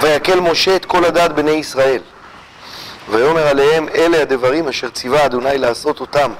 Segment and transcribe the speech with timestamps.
[0.00, 2.00] ויקל משה את כל הדת בני ישראל,
[3.10, 6.32] ויאמר עליהם אלה הדברים אשר ציווה אדוני לעשות אותם.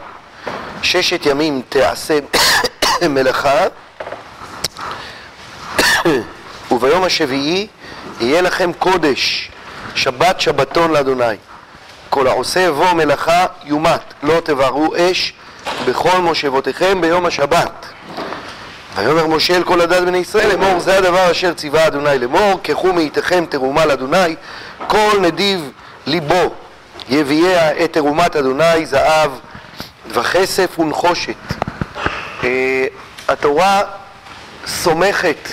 [0.83, 2.19] ששת ימים תעשה
[3.11, 3.65] מלאכה,
[6.71, 7.67] וביום השביעי
[8.21, 9.51] יהיה לכם קודש,
[9.95, 11.37] שבת שבתון לאדוני.
[12.11, 15.33] כל העושה בו מלאכה יומת, לא תבערו אש
[15.87, 17.87] בכל מושבותיכם ביום השבת.
[18.97, 22.93] ויאמר משה אל כל הדת בני ישראל לאמור זה הדבר אשר ציווה אדוני לאמור קחו
[22.93, 24.37] מאיתכם תרומה לאדוני
[24.87, 25.71] כל נדיב
[26.07, 26.55] ליבו
[27.09, 29.31] יביאה את תרומת אדוני זהב
[30.09, 31.35] וכסף ונחושת.
[32.45, 32.87] אה,
[33.29, 33.83] התורה
[34.67, 35.49] סומכת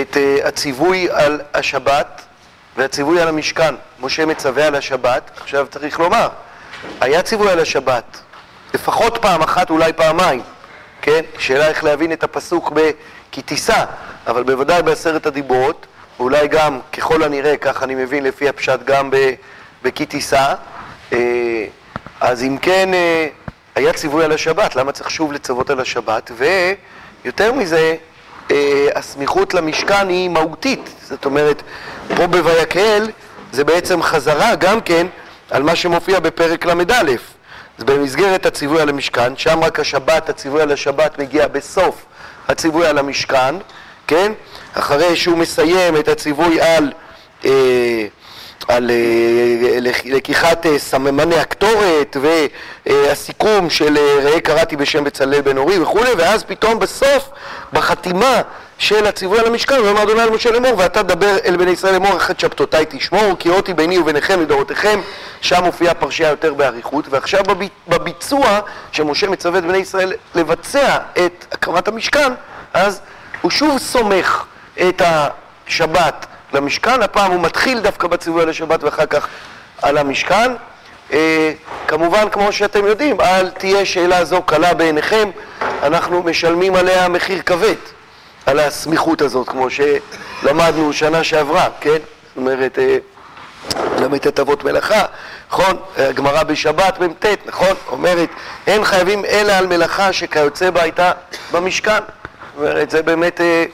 [0.00, 2.22] את אה, הציווי על השבת
[2.76, 3.74] והציווי על המשכן.
[4.00, 6.28] משה מצווה על השבת, עכשיו צריך לומר,
[7.00, 8.18] היה ציווי על השבת,
[8.74, 10.42] לפחות פעם אחת, אולי פעמיים,
[11.02, 11.20] כן?
[11.38, 13.84] שאלה איך להבין את הפסוק ב"כי תישא",
[14.26, 15.86] אבל בוודאי בעשרת הדיברות,
[16.18, 19.10] אולי גם, ככל הנראה, כך אני מבין לפי הפשט, גם
[19.82, 20.54] ב"כי תישא".
[21.12, 21.64] אה,
[22.20, 23.26] אז אם כן, אה,
[23.74, 26.30] היה ציווי על השבת, למה צריך שוב לצוות על השבת?
[27.24, 27.94] ויותר מזה,
[28.50, 31.62] אה, הסמיכות למשכן היא מהותית, זאת אומרת,
[32.16, 33.10] פה בויקהל
[33.52, 35.06] זה בעצם חזרה גם כן
[35.50, 37.31] על מה שמופיע בפרק ל"א.
[37.82, 42.04] זה במסגרת הציווי על המשכן, שם רק השבת, הציווי על השבת מגיע בסוף
[42.48, 43.54] הציווי על המשכן,
[44.06, 44.32] כן?
[44.74, 46.92] אחרי שהוא מסיים את הציווי על,
[47.44, 48.06] אה,
[48.68, 52.16] על אה, לקיחת אה, סממני הקטורת
[52.86, 57.28] והסיכום של אה, ראה קראתי בשם בצלאל בן אורי וכולי, ואז פתאום בסוף,
[57.72, 58.42] בחתימה
[58.82, 62.16] של הציווי על המשכן, ואומר אדוני אל משה לאמור, ואתה תדבר אל בני ישראל לאמור,
[62.16, 65.00] אחת שבתותיי תשמור, כי אותי ביני וביניכם לדורותיכם,
[65.40, 67.40] שם מופיעה פרשייה יותר באריכות, ועכשיו
[67.88, 68.60] בביצוע,
[68.92, 72.32] שמשה מצווה את בני ישראל לבצע את הקמת המשכן,
[72.74, 73.00] אז
[73.42, 74.44] הוא שוב סומך
[74.88, 79.28] את השבת למשכן, הפעם הוא מתחיל דווקא בציווי על השבת ואחר כך
[79.82, 80.52] על המשכן.
[81.12, 81.52] אה,
[81.88, 85.30] כמובן, כמו שאתם יודעים, אל תהיה שאלה זו קלה בעיניכם,
[85.82, 87.74] אנחנו משלמים עליה מחיר כבד.
[88.46, 91.90] על הסמיכות הזאת, כמו שלמדנו שנה שעברה, כן?
[91.90, 92.96] זאת אומרת, אה,
[93.98, 95.04] ל"ט אבות מלאכה,
[95.50, 95.76] נכון?
[95.96, 97.74] הגמרא בשבת מ"ט, נכון?
[97.90, 98.28] אומרת,
[98.66, 101.12] אין חייבים אלא על מלאכה שכיוצא בה הייתה
[101.52, 101.98] במשכן.
[101.98, 103.64] זאת אומרת, זה באמת אה,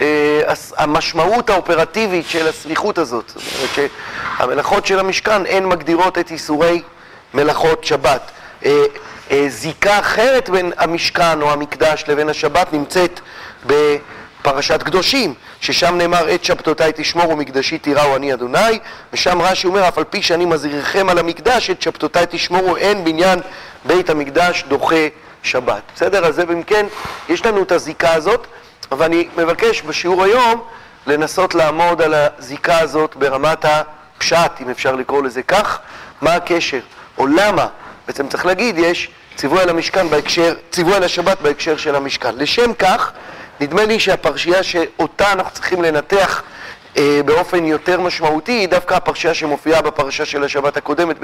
[0.00, 3.32] אה, המשמעות האופרטיבית של הסמיכות הזאת.
[3.34, 3.90] זאת אומרת
[4.38, 6.82] שהמלאכות של המשכן הן מגדירות את איסורי
[7.34, 8.30] מלאכות שבת.
[8.64, 8.84] אה,
[9.30, 13.20] אה, זיקה אחרת בין המשכן או המקדש לבין השבת נמצאת
[13.68, 18.78] בפרשת קדושים, ששם נאמר את שבתותיי תשמור ומקדשי תיראו אני אדוני,
[19.12, 23.40] ושם רש"י אומר אף על פי שאני מזהירכם על המקדש את שבתותיי תשמורו אין בניין
[23.84, 25.08] בית המקדש דוחה
[25.42, 25.82] שבת.
[25.94, 26.26] בסדר?
[26.26, 26.86] אז זה אם כן,
[27.28, 28.46] יש לנו את הזיקה הזאת,
[28.92, 30.62] אבל אני מבקש בשיעור היום
[31.06, 35.78] לנסות לעמוד על הזיקה הזאת ברמת הפשט, אם אפשר לקרוא לזה כך,
[36.20, 36.80] מה הקשר,
[37.18, 37.66] או למה,
[38.06, 42.34] בעצם צריך להגיד, יש ציווי על המשכן בהקשר, ציווי על השבת בהקשר של המשכן.
[42.36, 43.12] לשם כך,
[43.60, 46.42] נדמה לי שהפרשייה שאותה אנחנו צריכים לנתח
[46.96, 51.16] אה, באופן יותר משמעותי היא דווקא הפרשייה שמופיעה בפרשה של השבת הקודמת,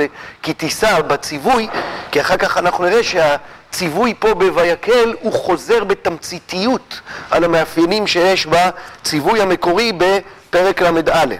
[0.42, 1.68] כי תישא בציווי,
[2.10, 7.00] כי אחר כך אנחנו נראה שהציווי פה בויקל הוא חוזר בתמציתיות
[7.30, 11.34] על המאפיינים שיש בציווי המקורי בפרק ל"א.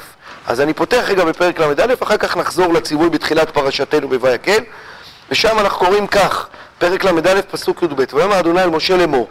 [0.47, 4.61] אז אני פותח רגע בפרק ל"א, אחר כך נחזור לציווי בתחילת פרשתנו בויקל,
[5.31, 6.47] ושם אנחנו קוראים כך,
[6.79, 9.29] פרק ל"א, פסוק י"ב: ויאמר אדוני אל משה לאמור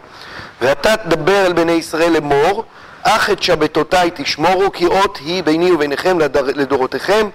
[0.60, 2.64] ואתה תדבר אל בני ישראל לאמור,
[3.02, 7.28] אך את שבתותיי תשמורו, כי אות היא ביני וביניכם לדורותיכם,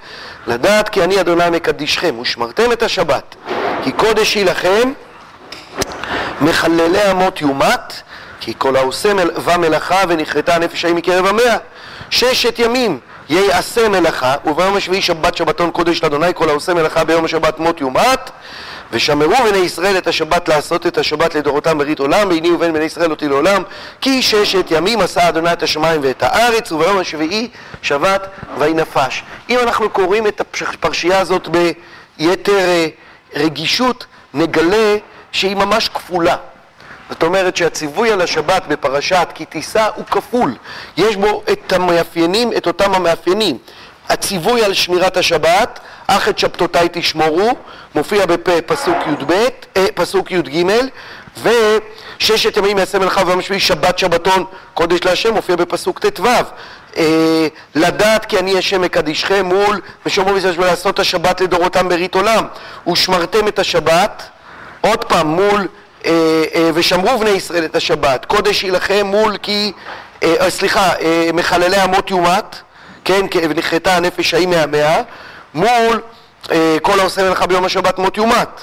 [0.48, 3.36] לדעת כי אני אדוני מקדישכם, ושמרתם את השבת,
[3.84, 4.92] כי קודש היא לכם,
[6.42, 7.94] מחללי אמות יומת,
[8.40, 9.12] כי כל העושה
[9.46, 11.58] ומלאכה ונכרתה הנפש ההיא מקרב עמיה.
[12.10, 13.00] ששת ימים
[13.30, 18.32] יעשה מלאכה, וביום השביעי שבת שבתון קודש לאדוני, כל העושה מלאכה ביום השבת מות יומת.
[18.92, 23.12] ושמרו בני ישראל את השבת לעשות את השבת לדורותם ברית עולם, ביני ובין בני ישראל
[23.12, 23.64] אותי לעולם,
[24.02, 27.48] כי ששת ימים עשה אדוני את השמיים ואת הארץ, וביום השביעי
[27.82, 28.28] שבת
[28.58, 29.24] ויהי נפש.
[29.50, 31.48] אם אנחנו קוראים את הפרשייה הזאת
[32.18, 32.88] ביתר אה,
[33.36, 34.98] רגישות, נגלה
[35.32, 36.36] שהיא ממש כפולה.
[37.10, 40.56] זאת אומרת שהציווי על השבת בפרשת כי תישא הוא כפול.
[40.98, 43.58] יש בו את המאפיינים, את אותם המאפיינים.
[44.10, 47.52] הציווי על שמירת השבת, אך את שבתותיי תשמורו,
[47.96, 49.32] מופיע בפסוק י"ב,
[49.78, 50.66] אה, פסוק י"ג,
[51.44, 56.28] וששת ימים יעשה מלאכה ויום שביעי שבת שבתון קודש להשם, מופיע בפסוק ט"ו.
[56.98, 62.46] אה, לדעת כי אני השם מקדישכם מול ושומרו וישראל ולעשות השבת לדורותם ברית עולם.
[62.92, 64.24] ושמרתם את השבת
[64.82, 65.68] עוד פעם מול
[66.74, 69.72] ושמרו בני ישראל את השבת, קודש יילחם מול כי,
[70.50, 70.92] סליחה,
[71.34, 72.56] מחללי אמות יומת,
[73.06, 75.02] כן, ונכרתה הנפש ההיא מהמאה,
[75.54, 76.02] מול
[76.82, 78.62] כל העושה מלאכה ביום השבת מות יומת.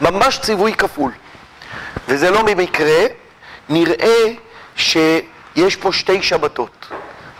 [0.00, 1.12] ממש ציווי כפול.
[2.08, 3.06] וזה לא במקרה,
[3.68, 4.24] נראה
[4.76, 6.86] שיש פה שתי שבתות.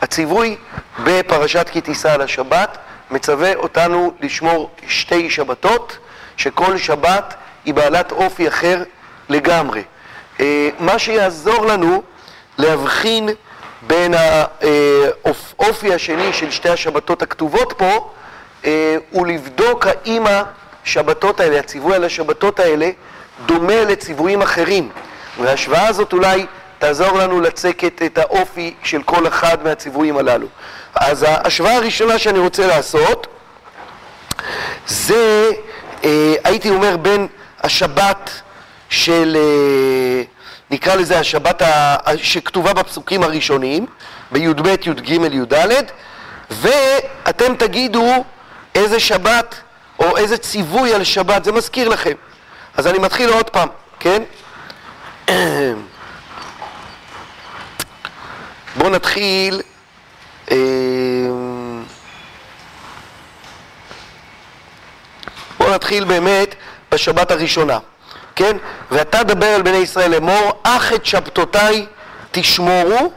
[0.02, 0.56] הציווי
[1.04, 2.78] בפרשת כי תישא על השבת
[3.10, 5.98] מצווה אותנו לשמור שתי שבתות,
[6.36, 7.34] שכל שבת
[7.64, 8.82] היא בעלת אופי אחר
[9.28, 9.82] לגמרי.
[10.40, 12.02] אה, מה שיעזור לנו
[12.58, 13.28] להבחין
[13.82, 18.10] בין האופי השני של שתי השבתות הכתובות פה,
[18.64, 20.24] אה, הוא לבדוק האם
[20.84, 22.90] השבתות האלה, הציווי על השבתות האלה,
[23.46, 24.88] דומה לציוויים אחרים.
[25.40, 26.46] וההשוואה הזאת אולי
[26.78, 30.46] תעזור לנו לצקת את האופי של כל אחד מהציוויים הללו.
[30.94, 33.26] אז ההשוואה הראשונה שאני רוצה לעשות
[34.86, 35.50] זה,
[36.04, 37.26] אה, הייתי אומר, בין
[37.60, 38.30] השבת
[38.88, 40.22] של, אה,
[40.70, 41.62] נקרא לזה השבת
[42.16, 43.86] שכתובה בפסוקים הראשונים,
[44.32, 45.54] בי"ב, י"ג, י"ד,
[46.50, 48.24] ואתם תגידו
[48.74, 49.54] איזה שבת
[49.98, 52.14] או איזה ציווי על שבת זה מזכיר לכם.
[52.76, 53.68] אז אני מתחיל עוד פעם,
[54.00, 54.22] כן?
[58.76, 59.60] בואו נתחיל...
[60.50, 60.56] אה,
[65.58, 66.54] בואו נתחיל באמת
[66.92, 67.78] בשבת הראשונה,
[68.40, 68.56] כן?
[68.90, 71.86] ואתה דבר אל בני ישראל לאמור, אך את שבתותיי
[72.30, 73.12] תשמורו,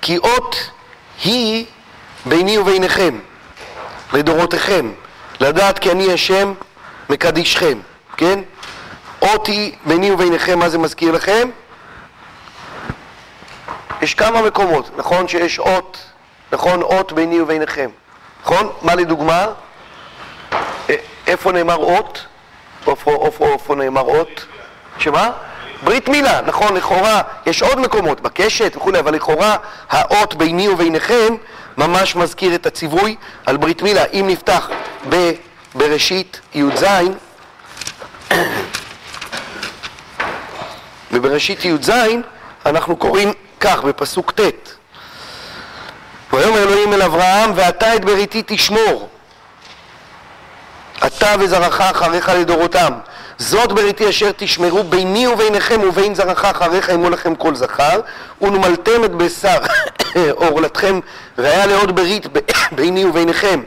[0.00, 0.70] כי אות
[1.24, 1.64] היא
[2.26, 3.18] ביני וביניכם,
[4.12, 4.92] לדורותיכם,
[5.40, 6.54] לדעת כי אני השם
[7.10, 7.78] מקדישכם,
[8.16, 8.40] כן?
[9.22, 11.48] אות היא ביני וביניכם, מה זה מזכיר לכם?
[14.02, 15.98] יש כמה מקומות, נכון שיש אות,
[16.52, 17.90] נכון אות ביני וביניכם,
[18.42, 18.72] נכון?
[18.82, 19.46] מה לדוגמה?
[21.26, 22.26] איפה נאמר אות?
[22.86, 24.46] איפה, נאמר אות?
[24.98, 25.30] שמה?
[25.84, 29.56] ברית מילה, נכון, לכאורה, יש עוד מקומות, בקשת וכולי, אבל לכאורה
[29.90, 31.34] האות ביני וביניכם
[31.78, 33.16] ממש מזכיר את הציווי
[33.46, 34.04] על ברית מילה.
[34.12, 34.70] אם נפתח
[35.74, 36.84] בבראשית י"ז,
[41.12, 41.90] בבראשית י"ז
[42.66, 44.40] אנחנו קוראים כך, בפסוק ט':
[46.32, 49.08] ויאמר אלוהים אל אברהם, ואתה את בריתי תשמור,
[51.06, 52.92] אתה וזרעך אחריך לדורותם.
[53.38, 58.00] זאת בריתי אשר תשמרו ביני וביניכם ובין זרעך אחריך אמו לכם כל זכר,
[58.42, 59.58] ונמלתם את בשר
[60.34, 61.00] עורלתכם,
[61.38, 62.26] והיה לעוד ברית
[62.76, 63.62] ביני וביניכם.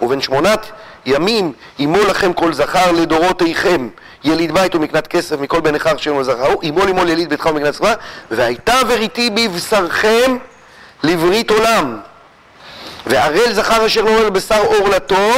[0.00, 0.66] ובין שמונת
[1.06, 3.88] ימים אמו לכם כל זכר לדורותיכם.
[4.24, 7.94] יליד בית ומקנת כסף מכל בן נכר שם זכרו, ימול ימול יליד ביתך ומקנת זכרה,
[8.30, 10.36] והייתה בריתי בבשרכם
[11.02, 11.98] לברית עולם.
[13.06, 15.30] וערל זכר אשר נורא לבשר עורלתו,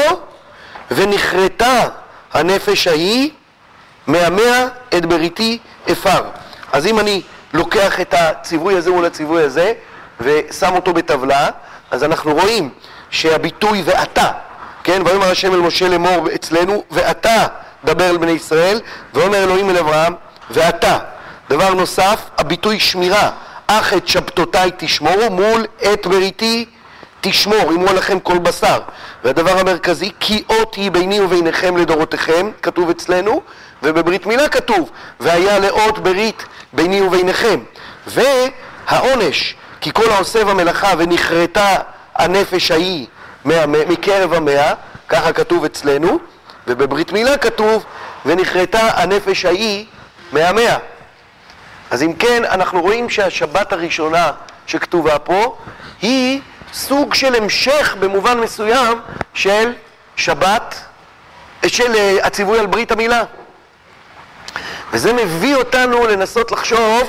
[0.90, 1.82] ונכרתה
[2.32, 3.30] הנפש ההיא,
[4.06, 4.66] מהמאה
[4.96, 5.58] את בריתי
[5.92, 6.22] אפר.
[6.72, 7.22] אז אם אני
[7.54, 9.72] לוקח את הציווי הזה מול הציווי הזה,
[10.20, 11.48] ושם אותו בטבלה,
[11.90, 12.70] אז אנחנו רואים
[13.10, 14.30] שהביטוי ואתה,
[14.84, 17.46] כן, ויאמר השם אל משה לאמור אצלנו, ואתה
[17.84, 18.80] דבר אל בני ישראל,
[19.14, 20.14] ואומר אלוהים אל אברהם,
[20.50, 20.98] ואתה.
[21.50, 23.30] דבר נוסף, הביטוי שמירה,
[23.66, 26.66] אך את שבתותיי תשמורו מול את בריתי
[27.26, 28.78] תשמור, אמרו לכם כל בשר.
[29.24, 33.42] והדבר המרכזי, כי אות היא ביני וביניכם לדורותיכם, כתוב אצלנו,
[33.82, 34.90] ובברית מילה כתוב,
[35.20, 37.60] והיה לאות ברית ביני וביניכם.
[38.06, 41.76] והעונש, כי כל העושה במלאכה ונכרתה
[42.14, 43.06] הנפש ההיא
[43.44, 44.74] מקרב המאה,
[45.08, 46.18] ככה כתוב אצלנו,
[46.66, 47.84] ובברית מילה כתוב,
[48.26, 49.86] ונכרתה הנפש ההיא
[50.32, 50.76] מהמאה.
[51.90, 54.30] אז אם כן, אנחנו רואים שהשבת הראשונה
[54.66, 55.56] שכתובה פה,
[56.02, 56.40] היא
[56.74, 59.00] סוג של המשך במובן מסוים
[59.34, 59.72] של
[60.16, 60.74] שבת,
[61.66, 63.22] של אה, הציווי על ברית המילה.
[64.92, 67.02] וזה מביא אותנו לנסות לחשוב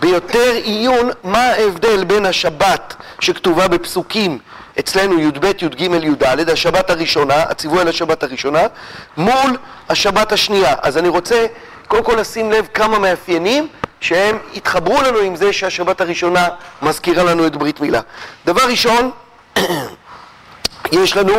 [0.00, 4.38] ביותר עיון מה ההבדל בין השבת שכתובה בפסוקים
[4.78, 8.62] אצלנו י"ב, י"ג, י"ד, השבת הראשונה, הציווי על השבת הראשונה,
[9.16, 9.56] מול
[9.88, 10.74] השבת השנייה.
[10.82, 11.46] אז אני רוצה
[11.88, 13.68] קודם כל לשים לב כמה מאפיינים
[14.00, 16.48] שהם התחברו לנו עם זה שהשבת הראשונה
[16.82, 18.00] מזכירה לנו את ברית מילה.
[18.44, 19.10] דבר ראשון,
[20.92, 21.34] יש לנו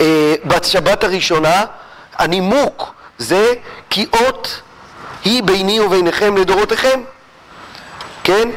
[0.00, 1.64] אה, בשבת הראשונה,
[2.18, 3.54] הנימוק זה
[3.90, 4.60] כי אות
[5.24, 7.00] היא ביני וביניכם לדורותיכם,
[8.24, 8.48] כן?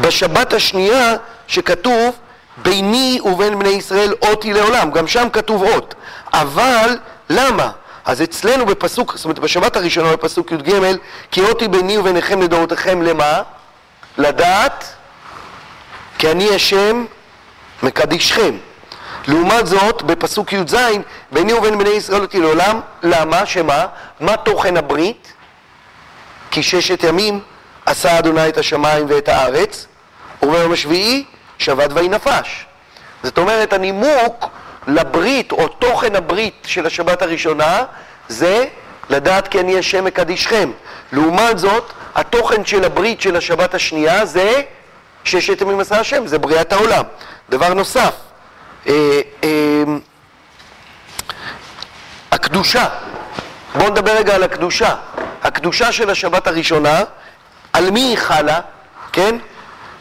[0.00, 2.18] בשבת השנייה שכתוב
[2.56, 5.94] ביני ובין בני ישראל אות היא לעולם, גם שם כתוב אות.
[6.32, 6.96] אבל
[7.30, 7.70] למה?
[8.10, 10.72] אז אצלנו בפסוק, זאת אומרת בשבת הראשונה בפסוק י"ג,
[11.30, 13.42] כי אות היא ביני וביניכם לדורותיכם למה?
[14.18, 14.84] לדעת
[16.18, 17.04] כי אני השם
[17.82, 18.56] מקדישכם.
[19.26, 20.76] לעומת זאת, בפסוק י"ז,
[21.32, 23.46] ביני ובין בני ישראל אותי לעולם, למה?
[23.46, 23.86] שמה?
[24.20, 25.32] מה תוכן הברית?
[26.50, 27.40] כי ששת ימים
[27.86, 29.86] עשה אדוני את השמיים ואת הארץ,
[30.42, 31.24] וביום השביעי
[31.58, 32.66] שבת ויהי נפש.
[33.22, 34.46] זאת אומרת, הנימוק
[34.86, 37.84] לברית, או תוכן הברית של השבת הראשונה,
[38.28, 38.64] זה
[39.10, 40.70] לדעת כי אני השם מקדישכם.
[41.12, 44.62] לעומת זאת, התוכן של הברית של השבת השנייה זה
[45.24, 47.04] ששת ימים עשה השם, זה בריאת העולם.
[47.48, 48.14] דבר נוסף,
[48.86, 49.48] אה, אה,
[52.32, 52.86] הקדושה,
[53.74, 54.94] בואו נדבר רגע על הקדושה.
[55.42, 57.02] הקדושה של השבת הראשונה,
[57.72, 58.60] על מי היא חלה,
[59.12, 59.36] כן?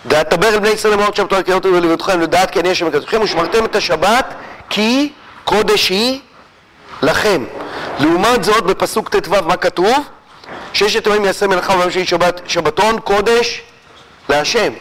[0.05, 3.75] דבר אל בני ישראל אמרות שבתו הקריאות ולבדכם לדעת כי אני השם מקדשכם ושמרתם את
[3.75, 4.33] השבת
[4.69, 5.11] כי
[5.43, 6.19] קודש היא
[7.01, 7.43] לכם.
[7.99, 10.09] לעומת זאת בפסוק ט"ו מה כתוב?
[10.73, 13.61] ששת ימים יעשה מלאכה וביום שני שבת, שבתון קודש
[14.29, 14.73] להשם.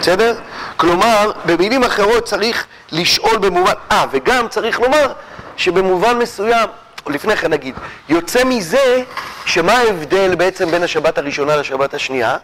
[0.00, 0.34] בסדר?
[0.76, 3.72] כלומר, במילים אחרות צריך לשאול במובן...
[3.92, 5.12] אה, וגם צריך לומר
[5.56, 6.68] שבמובן מסוים,
[7.06, 7.74] או לפני כן נגיד,
[8.08, 9.02] יוצא מזה
[9.44, 12.36] שמה ההבדל בעצם בין השבת הראשונה לשבת השנייה?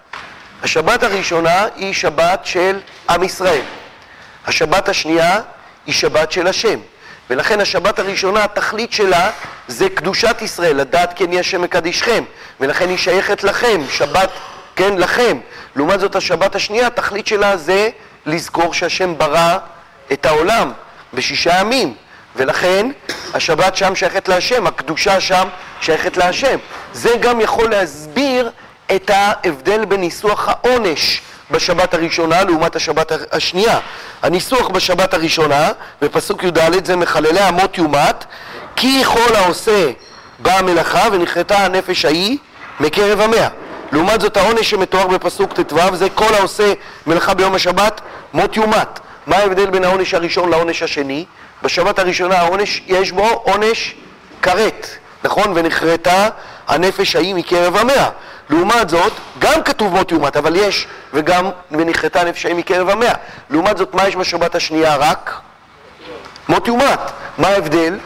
[0.62, 2.78] השבת הראשונה היא שבת של
[3.11, 3.62] עם ישראל.
[4.47, 5.40] השבת השנייה
[5.87, 6.78] היא שבת של השם.
[7.31, 9.31] ולכן השבת הראשונה, התכלית שלה
[9.69, 12.25] זה קדושת ישראל, לדעת כי אני השם מקדישכם.
[12.61, 14.31] ולכן היא שייכת לכם, שבת,
[14.76, 15.38] כן, לכם.
[15.76, 17.88] לעומת זאת השבת השנייה, התכלית שלה זה
[18.26, 19.59] לזכור שהשם ברא
[20.12, 20.73] את העולם
[21.14, 21.95] בשישה ימים.
[22.37, 22.90] ולכן
[23.35, 25.49] השבת שם שייכת להשם, הקדושה שם
[25.81, 26.59] שייכת להשם.
[26.93, 28.50] זה גם יכול להסביר
[28.95, 33.79] את ההבדל בניסוח העונש בשבת הראשונה לעומת השבת השנייה.
[34.23, 35.73] הניסוח בשבת הראשונה,
[36.03, 38.25] בפסוק י"ד, זה מחללי אמות יומת,
[38.76, 39.91] כי כל העושה
[40.38, 42.38] באה מלאכה ונכרתה הנפש ההיא
[42.81, 43.49] מקרב המאה.
[43.93, 46.73] לעומת זאת העונש שמתואר בפסוק ט"ו זה כל העושה
[47.07, 48.00] מלאכה ביום השבת
[48.33, 49.00] מות יומת.
[49.26, 51.25] מה ההבדל בין העונש הראשון לעונש השני?
[51.62, 53.95] בשבת הראשונה העונש, יש בו עונש
[54.43, 54.88] כרת,
[55.25, 55.53] נכון?
[55.55, 56.29] ונחרטה
[56.69, 58.09] הנפש ההיא מקרב המאה.
[58.50, 63.15] לעומת זאת, גם כתוב מות יומת, אבל יש, וגם ונחרטה הנפש ההיא מקרב המאה.
[63.50, 65.41] לעומת זאת, מה יש בשבת השנייה רק?
[66.49, 67.00] מות יומת.
[67.38, 67.99] מה ההבדל?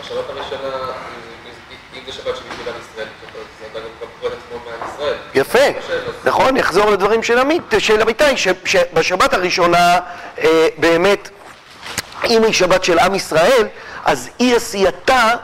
[0.00, 0.68] בשבת הראשונה,
[1.94, 2.34] אם זה שבת
[2.96, 3.04] זה
[3.74, 5.14] גם קורא מעם ישראל.
[5.34, 5.58] יפה,
[6.24, 7.76] נכון, יחזור לדברים של אמיתי,
[8.64, 9.98] שבשבת הראשונה
[10.38, 11.30] אה, באמת,
[12.24, 13.66] אם היא שבת של עם ישראל,
[14.04, 15.34] אז אי עשייתה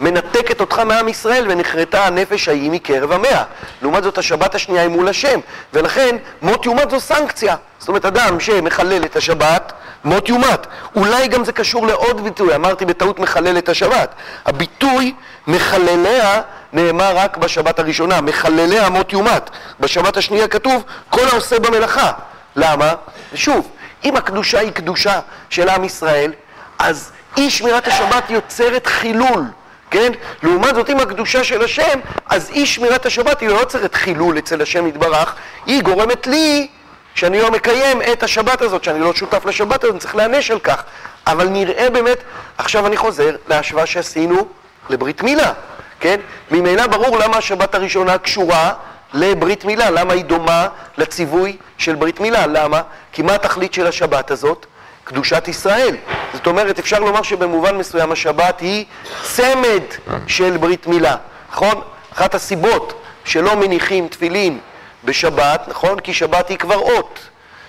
[0.00, 3.42] מנתקת אותך מעם ישראל ונחרטה הנפש ההיא מקרב המאה.
[3.82, 5.40] לעומת זאת השבת השנייה היא מול השם,
[5.74, 7.56] ולכן מות יומת זו סנקציה.
[7.78, 9.72] זאת אומרת, אדם שמחלל את השבת,
[10.04, 10.66] מות יומת.
[10.96, 14.14] אולי גם זה קשור לעוד ביטוי, אמרתי בטעות מחלל את השבת.
[14.46, 15.14] הביטוי
[15.46, 16.40] מחלליה
[16.72, 19.50] נאמר רק בשבת הראשונה, מחלליה מות יומת.
[19.80, 22.12] בשבת השנייה כתוב, כל העושה במלאכה.
[22.56, 22.92] למה?
[23.32, 23.68] ושוב,
[24.04, 26.32] אם הקדושה היא קדושה של עם ישראל,
[26.78, 29.44] אז אי שמירת השבת יוצרת חילול.
[29.90, 30.12] כן?
[30.42, 34.62] לעומת זאת, אם הקדושה של השם, אז אי שמירת השבת היא לא יוצרת חילול אצל
[34.62, 35.34] השם יתברך,
[35.66, 36.68] היא גורמת לי
[37.14, 40.58] שאני לא מקיים את השבת הזאת, שאני לא שותף לשבת הזאת, אני צריך להיענש על
[40.58, 40.82] כך.
[41.26, 42.18] אבל נראה באמת,
[42.58, 44.48] עכשיו אני חוזר להשוואה שעשינו
[44.90, 45.52] לברית מילה,
[46.00, 46.20] כן?
[46.50, 48.72] ממילא ברור למה השבת הראשונה קשורה
[49.14, 50.68] לברית מילה, למה היא דומה
[50.98, 52.82] לציווי של ברית מילה, למה?
[53.12, 54.66] כי מה התכלית של השבת הזאת?
[55.10, 55.96] קדושת ישראל.
[56.32, 58.84] זאת אומרת, אפשר לומר שבמובן מסוים השבת היא
[59.22, 59.82] צמד
[60.26, 61.16] של ברית מילה,
[61.52, 61.80] נכון?
[62.12, 64.58] אחת הסיבות שלא מניחים תפילין
[65.04, 66.00] בשבת, נכון?
[66.00, 67.18] כי שבת היא כבר אות.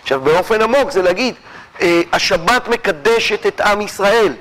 [0.01, 1.35] עכשיו, באופן עמוק זה להגיד,
[1.81, 4.33] אה, השבת מקדשת את עם ישראל.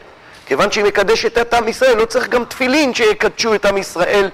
[0.47, 4.31] כיוון שהיא מקדשת את עם ישראל, לא צריך גם תפילין שיקדשו את עם ישראל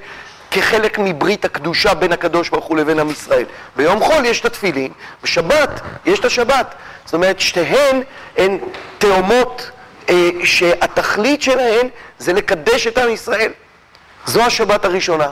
[0.50, 3.45] כחלק מברית הקדושה בין הקדוש ברוך הוא לבין עם ישראל.
[3.76, 6.75] ביום חול יש את התפילין, בשבת יש את השבת.
[7.05, 8.03] זאת אומרת, שתיהן
[8.37, 8.59] הן
[8.99, 9.71] תאומות
[10.09, 11.88] אה, שהתכלית שלהן
[12.19, 13.53] זה לקדש את עם ישראל.
[14.26, 15.31] זו השבת הראשונה.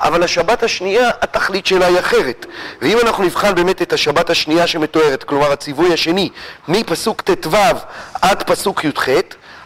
[0.00, 2.46] אבל השבת השנייה, התכלית שלה היא אחרת.
[2.82, 6.30] ואם אנחנו נבחן באמת את השבת השנייה שמתוארת, כלומר הציווי השני,
[6.68, 7.56] מפסוק ט"ו
[8.22, 9.08] עד פסוק י"ח,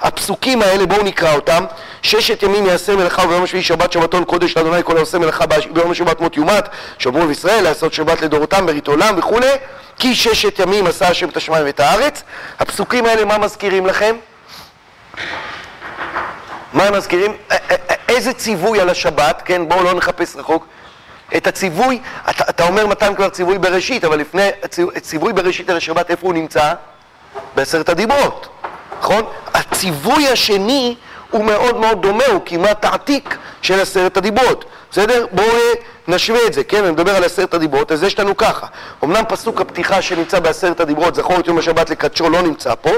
[0.02, 1.64] הפסוקים האלה, בואו נקרא אותם.
[2.02, 6.21] ששת ימים יעשה מלאכה וביום השביעי שבת שבתון קודש לאדוני כל העושה מלאכה ביום השבת
[6.21, 9.50] מות יומת, שמרו לישראל לעשות שבת לדורותם ברית עולם וכולי,
[9.99, 12.23] כי ששת ימים עשה השם את השמיים ואת הארץ.
[12.59, 14.16] הפסוקים האלה, מה מזכירים לכם?
[16.73, 17.33] מה הם מזכירים?
[18.09, 19.69] איזה ציווי על השבת, כן?
[19.69, 20.66] בואו לא נחפש רחוק.
[21.37, 24.49] את הציווי, אתה, אתה אומר מתן כבר ציווי בראשית, אבל לפני
[25.00, 26.73] ציווי בראשית על השבת, איפה הוא נמצא?
[27.54, 28.49] בעשרת הדיברות.
[29.00, 29.23] נכון?
[29.54, 30.95] הציווי השני
[31.30, 34.64] הוא מאוד מאוד דומה, הוא כמעט העתיק של עשרת הדיברות.
[34.90, 35.26] בסדר?
[35.33, 35.47] בואו
[36.09, 36.85] נשווה את זה, כן?
[36.85, 38.66] אני מדבר על עשרת הדיברות, אז יש לנו ככה.
[39.04, 42.90] אמנם פסוק הפתיחה שנמצא בעשרת הדיברות, זכור את יום השבת לקדשו, לא נמצא פה,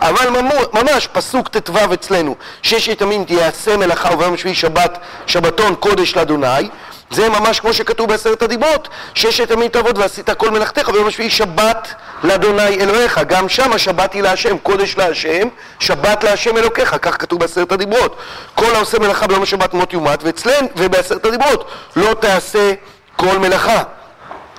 [0.00, 0.28] אבל
[0.72, 6.68] ממש פסוק ט"ו אצלנו, ששת ימים תיעשה מלאכה וביום שביעי שבת, שבתון קודש לאדוני,
[7.10, 11.94] זה ממש כמו שכתוב בעשרת הדיברות, ששת ימים תעבוד ועשית כל מלאכתך, ויום השביעי שבת
[12.22, 13.20] לאדוני אלוהיך.
[13.26, 15.48] גם שם השבת היא להשם, קודש להשם,
[15.78, 18.16] שבת להשם אלוקיך, כך כתוב בעשרת הדיברות.
[18.54, 22.72] כל העושה מלאכה ביום השבת מות יומת, ואצלן, ובעשרת הדיברות, לא תעשה
[23.16, 23.82] כל מלאכה.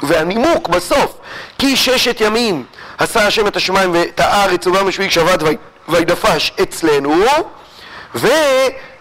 [0.03, 1.18] והנימוק בסוף,
[1.58, 2.63] כי ששת ימים
[2.98, 5.39] עשה השם את השמיים ואת הארץ וביום השביעי שבת
[5.88, 7.25] וידפש אצלנו,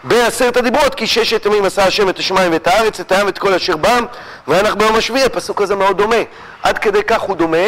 [0.03, 3.53] ובעשרת הדיברות, כי ששת ימים עשה השם את השמיים ואת הארץ, את הים ואת כל
[3.53, 4.05] אשר בם,
[4.47, 6.15] וינח ביום השביעי, הפסוק הזה מאוד דומה.
[6.63, 7.67] עד כדי כך הוא דומה,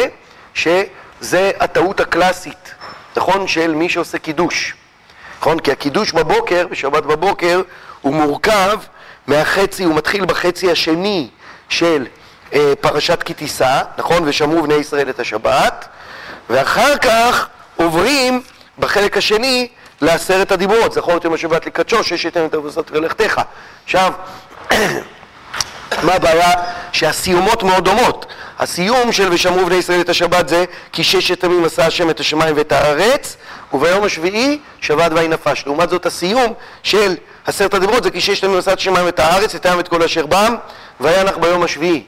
[0.54, 2.74] שזה הטעות הקלאסית,
[3.16, 3.48] נכון?
[3.48, 4.74] של מי שעושה קידוש.
[5.40, 5.58] נכון?
[5.58, 7.62] כי הקידוש בבוקר, בשבת בבוקר,
[8.00, 8.78] הוא מורכב
[9.26, 11.28] מהחצי, הוא מתחיל בחצי השני
[11.68, 12.06] של
[12.52, 14.22] אה, פרשת כי תישא, נכון?
[14.24, 15.88] ושמרו בני ישראל את השבת,
[16.50, 18.42] ואחר כך עוברים
[18.78, 19.68] בחלק השני
[20.02, 23.40] לעשרת הדיברות, זכור את יום השבת לקדשו, ששת ימים תבוסות ולכתך.
[23.84, 24.12] עכשיו,
[26.06, 26.50] מה הבעיה?
[26.92, 28.26] שהסיומות מאוד דומות.
[28.58, 32.56] הסיום של ושמרו בני ישראל את השבת זה כי ששת ימים עשה השם את השמיים
[32.56, 33.36] ואת הארץ,
[33.72, 35.62] וביום השביעי שבת ויהי נפש.
[35.66, 37.14] לעומת זאת הסיום של
[37.46, 40.02] עשרת הדיברות זה כי ששת ימים עשה את השמיים ואת הארץ, את הים ואת כל
[40.02, 40.54] אשר בם,
[41.00, 42.04] וינח ביום השביעי.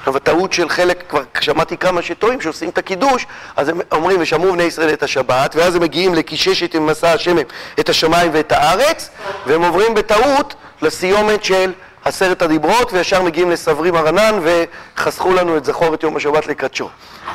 [0.00, 3.26] עכשיו הטעות של חלק, כבר שמעתי כמה שטועים שעושים את הקידוש,
[3.56, 7.36] אז הם אומרים ושמרו בני ישראל את השבת, ואז הם מגיעים לקיששת עם מסע השם
[7.80, 9.10] את השמיים ואת הארץ,
[9.46, 11.72] והם עוברים בטעות לסיומת של
[12.04, 16.88] עשרת הדיברות, וישר מגיעים לסברי מרנן, וחסכו לנו את זכור את יום השבת לקדשו.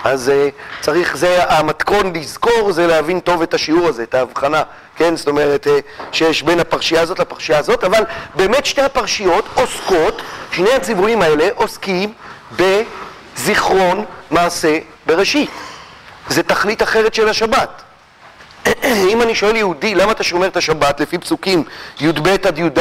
[0.04, 4.64] אז uh, צריך, זה המתכון לזכור, זה להבין טוב את השיעור הזה, את ההבחנה,
[4.96, 5.16] כן?
[5.16, 5.70] זאת אומרת, uh,
[6.12, 8.04] שיש בין הפרשייה הזאת לפרשייה הזאת, אבל
[8.36, 12.14] באמת שתי הפרשיות עוסקות, שני הציוויים האלה עוסקים
[12.52, 15.50] בזיכרון מעשה בראשית.
[16.28, 17.82] זה תכלית אחרת של השבת.
[19.12, 21.64] אם אני שואל יהודי, למה אתה שומר את השבת לפי פסוקים
[22.02, 22.80] י"ב עד י"ד,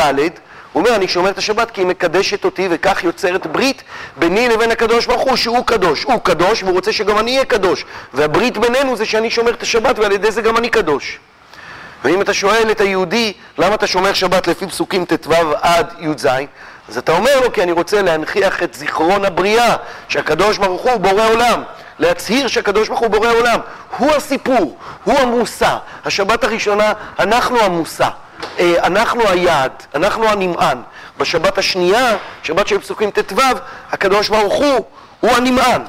[0.74, 3.82] הוא אומר, אני שומר את השבת כי היא מקדשת אותי וכך יוצרת ברית
[4.16, 6.02] ביני לבין הקדוש ברוך הוא שהוא קדוש.
[6.02, 7.84] הוא קדוש והוא רוצה שגם אני אהיה קדוש.
[8.14, 11.18] והברית בינינו זה שאני שומר את השבת ועל ידי זה גם אני קדוש.
[12.04, 16.28] ואם אתה שואל את היהודי, למה אתה שומר שבת לפי פסוקים ט"ו עד י"ז,
[16.88, 19.76] אז אתה אומר לו, כי אני רוצה להנכיח את זיכרון הבריאה,
[20.08, 21.62] שהקדוש ברוך הוא בורא עולם.
[21.98, 23.60] להצהיר שהקדוש ברוך הוא בורא עולם.
[23.98, 25.76] הוא הסיפור, הוא המושא.
[26.04, 28.08] השבת הראשונה, אנחנו המושא.
[28.58, 30.78] אה, אנחנו היעד, אנחנו הנמען.
[31.18, 33.40] בשבת השנייה, שבת של פסוקים ט"ו,
[33.92, 34.84] הקדוש ברוך הוא,
[35.20, 35.82] הוא הנמען.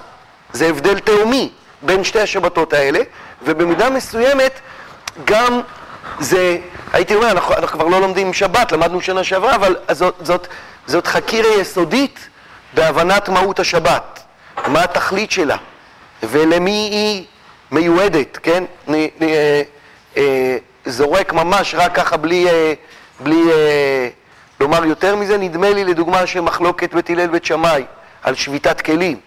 [0.53, 2.99] זה הבדל תהומי בין שתי השבתות האלה,
[3.43, 4.59] ובמידה מסוימת
[5.25, 5.61] גם
[6.19, 6.57] זה,
[6.93, 10.47] הייתי אומר, אנחנו, אנחנו כבר לא לומדים שבת, למדנו שנה שעברה, אבל זאת, זאת,
[10.87, 12.29] זאת חקירה יסודית
[12.73, 14.23] בהבנת מהות השבת,
[14.67, 15.57] מה התכלית שלה,
[16.23, 17.25] ולמי היא
[17.71, 18.63] מיועדת, כן?
[18.87, 19.61] אני, אני, אה,
[20.17, 22.73] אה, זורק ממש רק ככה בלי, אה,
[23.19, 24.09] בלי אה,
[24.59, 27.83] לומר יותר מזה, נדמה לי לדוגמה שמחלוקת בית הלל בית שמאי
[28.23, 29.19] על שביתת כלים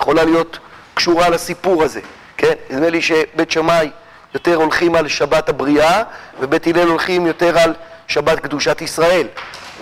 [0.00, 0.58] יכולה להיות
[0.94, 2.00] קשורה לסיפור הזה,
[2.36, 2.52] כן?
[2.70, 3.90] נדמה לי שבית שמאי
[4.34, 6.02] יותר הולכים על שבת הבריאה,
[6.40, 7.74] ובית הלל הולכים יותר על
[8.08, 9.26] שבת קדושת ישראל.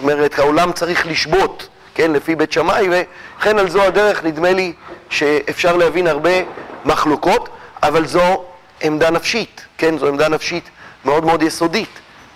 [0.02, 4.72] אומרת, העולם צריך לשבות, כן, לפי בית שמאי, וכן על זו הדרך נדמה לי
[5.10, 6.30] שאפשר להבין הרבה
[6.84, 7.48] מחלוקות,
[7.82, 8.44] אבל זו
[8.80, 10.64] עמדה נפשית, כן, זו עמדה נפשית
[11.04, 11.88] מאוד מאוד יסודית.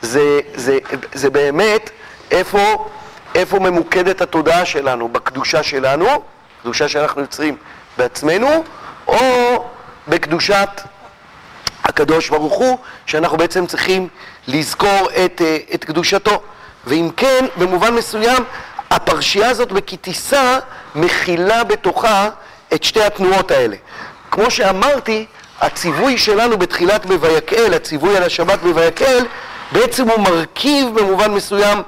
[0.02, 0.78] זה, זה,
[1.14, 1.90] זה באמת
[2.30, 2.88] איפה,
[3.34, 6.06] איפה ממוקדת התודעה שלנו, בקדושה שלנו,
[6.62, 7.56] קדושה שאנחנו יוצרים
[7.98, 8.64] בעצמנו,
[9.06, 9.18] או
[10.08, 10.68] בקדושת
[11.84, 14.08] הקדוש ברוך הוא, שאנחנו בעצם צריכים
[14.48, 16.42] לזכור את, אה, את קדושתו.
[16.86, 18.44] ואם כן, במובן מסוים,
[18.90, 20.58] הפרשייה הזאת בכי תישא
[20.94, 22.28] מכילה בתוכה
[22.74, 23.76] את שתי התנועות האלה.
[24.30, 25.26] כמו שאמרתי,
[25.60, 29.24] הציווי שלנו בתחילת בויקל, הציווי על השבת בויקל,
[29.72, 31.82] בעצם הוא מרכיב במובן מסוים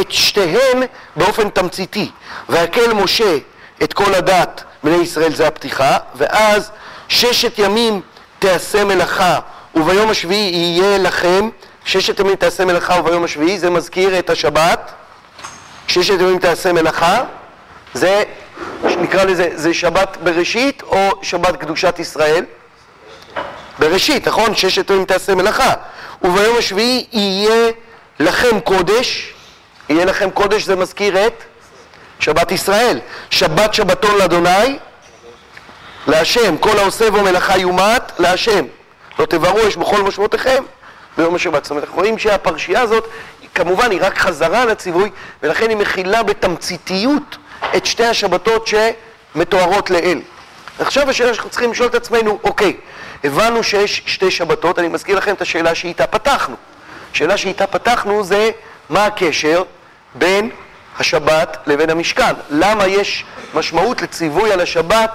[0.00, 0.82] את שתיהן
[1.16, 2.10] באופן תמציתי.
[2.48, 3.36] ויקל משה
[3.82, 6.70] את כל הדת בני ישראל זה הפתיחה, ואז
[7.08, 8.00] ששת ימים
[8.38, 9.38] תעשה מלאכה
[9.74, 11.48] וביום השביעי יהיה לכם,
[11.84, 14.92] ששת ימים תעשה מלאכה וביום השביעי, זה מזכיר את השבת,
[15.86, 17.22] ששת ימים תעשה מלאכה,
[17.94, 18.22] זה
[18.84, 22.44] נקרא לזה, זה שבת בראשית או שבת קדושת ישראל?
[23.78, 24.54] בראשית, נכון?
[24.54, 25.72] ששת ימים תעשה מלאכה.
[26.22, 27.70] וביום השביעי יהיה
[28.20, 29.32] לכם קודש,
[29.88, 31.42] יהיה לכם קודש זה מזכיר את
[32.18, 33.00] שבת ישראל.
[33.30, 34.78] שבת שבתון לאדוני,
[36.06, 38.64] להשם, כל העושה בו מלאכה יומת, להשם.
[39.18, 40.62] לא תברו אש בכל משמעותיכם
[41.20, 41.64] ביום השבת.
[41.64, 43.08] זאת אומרת, אנחנו רואים שהפרשייה הזאת,
[43.54, 45.10] כמובן, היא רק חזרה על הציווי,
[45.42, 47.36] ולכן היא מכילה בתמציתיות
[47.76, 48.68] את שתי השבתות
[49.34, 50.20] שמתוארות לאל.
[50.78, 52.76] עכשיו השאלה שאנחנו צריכים לשאול את עצמנו, אוקיי,
[53.24, 56.56] הבנו שיש שתי שבתות, אני מזכיר לכם את השאלה שאיתה פתחנו.
[57.12, 58.50] השאלה שאיתה פתחנו זה
[58.90, 59.62] מה הקשר
[60.14, 60.50] בין
[60.98, 62.32] השבת לבין המשכן.
[62.50, 65.10] למה יש משמעות לציווי על השבת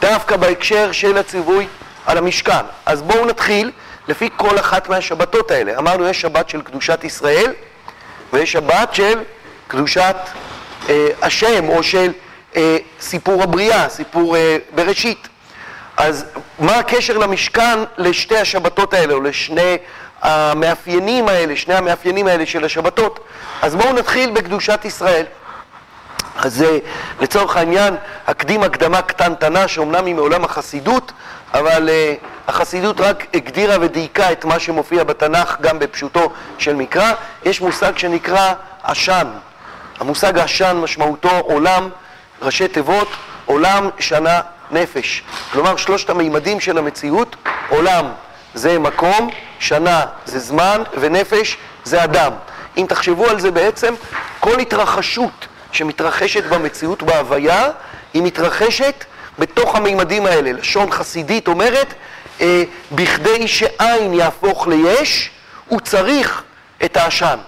[0.00, 1.66] דווקא בהקשר של הציווי
[2.06, 2.64] על המשכן?
[2.86, 3.70] אז בואו נתחיל
[4.08, 5.78] לפי כל אחת מהשבתות האלה.
[5.78, 7.52] אמרנו, יש שבת של קדושת ישראל
[8.32, 9.18] ויש שבת של
[9.68, 10.16] קדושת
[10.88, 12.12] אה, השם או של
[12.56, 15.28] אה, סיפור הבריאה, סיפור אה, בראשית.
[15.96, 16.24] אז
[16.58, 19.76] מה הקשר למשכן לשתי השבתות האלה, או לשני
[20.22, 23.20] המאפיינים האלה, שני המאפיינים האלה של השבתות?
[23.62, 25.24] אז בואו נתחיל בקדושת ישראל.
[26.36, 26.78] אז זה
[27.20, 31.12] לצורך העניין אקדים הקדמה קטנטנה שאומנם היא מעולם החסידות,
[31.54, 37.12] אבל uh, החסידות רק הגדירה ודייקה את מה שמופיע בתנ"ך גם בפשוטו של מקרא.
[37.44, 39.26] יש מושג שנקרא עשן.
[40.00, 41.88] המושג עשן משמעותו עולם,
[42.42, 43.08] ראשי תיבות,
[43.46, 45.22] עולם, שנה, נפש.
[45.52, 47.36] כלומר, שלושת המימדים של המציאות,
[47.68, 48.06] עולם
[48.54, 52.32] זה מקום, שנה זה זמן, ונפש זה אדם.
[52.76, 53.94] אם תחשבו על זה בעצם,
[54.40, 57.70] כל התרחשות שמתרחשת במציאות, בהוויה,
[58.14, 59.04] היא מתרחשת
[59.38, 60.52] בתוך המימדים האלה.
[60.52, 61.94] לשון חסידית אומרת,
[62.92, 65.30] בכדי שעין יהפוך ליש,
[65.68, 66.42] הוא צריך
[66.84, 67.38] את העשן.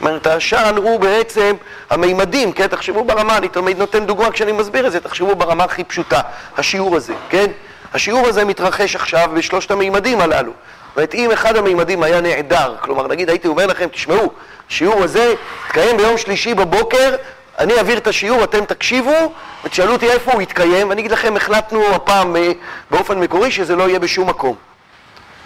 [0.00, 1.56] זאת אומרת, העשן הוא בעצם
[1.90, 2.66] המימדים, כן?
[2.66, 6.20] תחשבו ברמה, אני תמיד נותן דוגמה כשאני מסביר את זה, תחשבו ברמה הכי פשוטה,
[6.56, 7.46] השיעור הזה, כן?
[7.94, 10.52] השיעור הזה מתרחש עכשיו בשלושת המימדים הללו.
[10.52, 14.32] זאת אומרת, אם אחד המימדים היה נעדר, כלומר, נגיד הייתי אומר לכם, תשמעו,
[14.70, 15.34] השיעור הזה
[15.66, 17.16] יתקיים ביום שלישי בבוקר,
[17.60, 19.32] אני אעביר את השיעור, אתם תקשיבו,
[19.64, 22.52] ותשאלו אותי איפה הוא יתקיים, ואני אגיד לכם, החלטנו הפעם אה,
[22.90, 24.54] באופן מקורי שזה לא יהיה בשום מקום.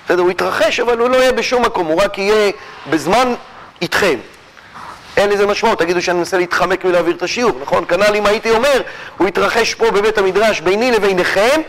[0.07, 2.53] בסדר, הוא יתרחש, אבל הוא לא יהיה בשום מקום, הוא רק יהיה
[2.91, 3.35] בזמן
[3.83, 4.19] איתכם.
[5.17, 7.85] אין לזה משמעות, תגידו שאני מנסה להתחמק מלהעביר את השיעור, נכון?
[7.85, 8.83] כנ"ל אם הייתי אומר,
[9.19, 11.61] הוא יתרחש פה בבית המדרש ביני לביניכם,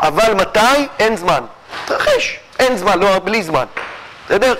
[0.00, 0.86] אבל מתי?
[0.98, 1.40] אין זמן.
[1.84, 3.64] יתרחש, אין זמן, לא, בלי זמן.
[4.26, 4.54] בסדר?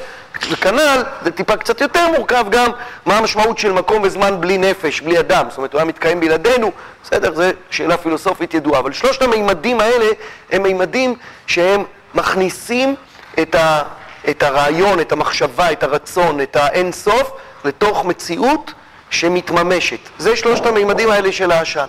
[0.51, 2.71] וכנ"ל, זה טיפה קצת יותר מורכב גם,
[3.07, 5.47] מה המשמעות של מקום וזמן בלי נפש, בלי אדם.
[5.49, 6.73] זאת אומרת, הוא היה מתקיים בלעדינו,
[7.05, 8.81] בסדר, זו שאלה פילוסופית ידועה.
[8.81, 10.07] אבל שלושת המימדים האלה
[10.51, 11.14] הם מימדים
[11.47, 12.95] שהם מכניסים
[13.43, 13.83] את, ה,
[14.31, 17.33] את הרעיון, את המחשבה, את הרצון, את האין סוף,
[17.64, 18.73] לתוך מציאות
[19.11, 20.01] שמתממשת.
[20.19, 21.87] זה שלושת המימדים האלה של העשן.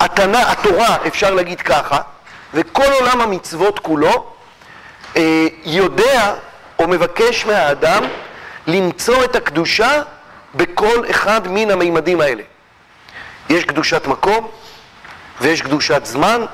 [0.00, 1.98] התנא, התורה, אפשר להגיד ככה,
[2.54, 4.32] וכל עולם המצוות כולו
[5.16, 6.34] אה, יודע
[6.80, 8.04] או מבקש מהאדם
[8.66, 10.02] למצוא את הקדושה
[10.54, 12.42] בכל אחד מן המימדים האלה.
[13.50, 14.48] יש קדושת מקום,
[15.40, 16.44] ויש קדושת זמן,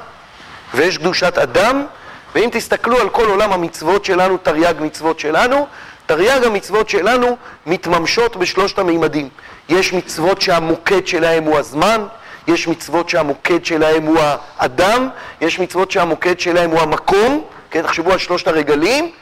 [0.74, 1.86] ויש קדושת אדם,
[2.34, 5.66] ואם תסתכלו על כל עולם המצוות שלנו, תרי"ג מצוות שלנו,
[6.06, 7.36] תרי"ג המצוות שלנו
[7.66, 9.28] מתממשות בשלושת המימדים.
[9.68, 12.06] יש מצוות שהמוקד שלהם הוא הזמן,
[12.46, 14.18] יש מצוות שהמוקד שלהם הוא
[14.58, 15.08] האדם,
[15.40, 19.12] יש מצוות שהמוקד שלהם הוא המקום, כן, תחשבו על שלושת הרגלים,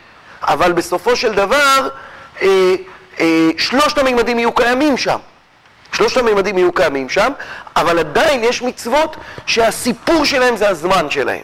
[0.49, 1.89] אבל בסופו של דבר,
[2.43, 2.75] אה,
[3.21, 5.19] אה, שלושת המימדים יהיו קיימים שם.
[5.93, 7.33] שלושת המימדים יהיו קיימים שם,
[7.77, 11.43] אבל עדיין יש מצוות שהסיפור שלהם זה הזמן שלהם.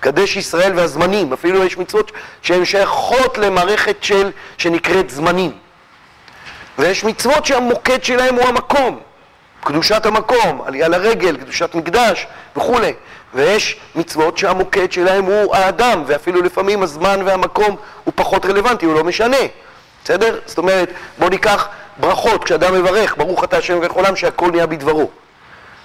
[0.00, 2.12] קדש ישראל והזמנים, אפילו יש מצוות
[2.42, 5.52] שהן שייכות למערכת של, שנקראת זמנים.
[6.78, 9.00] ויש מצוות שהמוקד שלהם הוא המקום,
[9.64, 12.92] קדושת המקום, עלייה לרגל, קדושת מקדש וכולי.
[13.34, 19.04] ויש מצוות שהמוקד שלהם הוא האדם, ואפילו לפעמים הזמן והמקום הוא פחות רלוונטי, הוא לא
[19.04, 19.36] משנה.
[20.04, 20.38] בסדר?
[20.46, 25.10] זאת אומרת, בואו ניקח ברכות, כשאדם מברך, ברוך אתה השם וברך עולם, שהכל נהיה בדברו.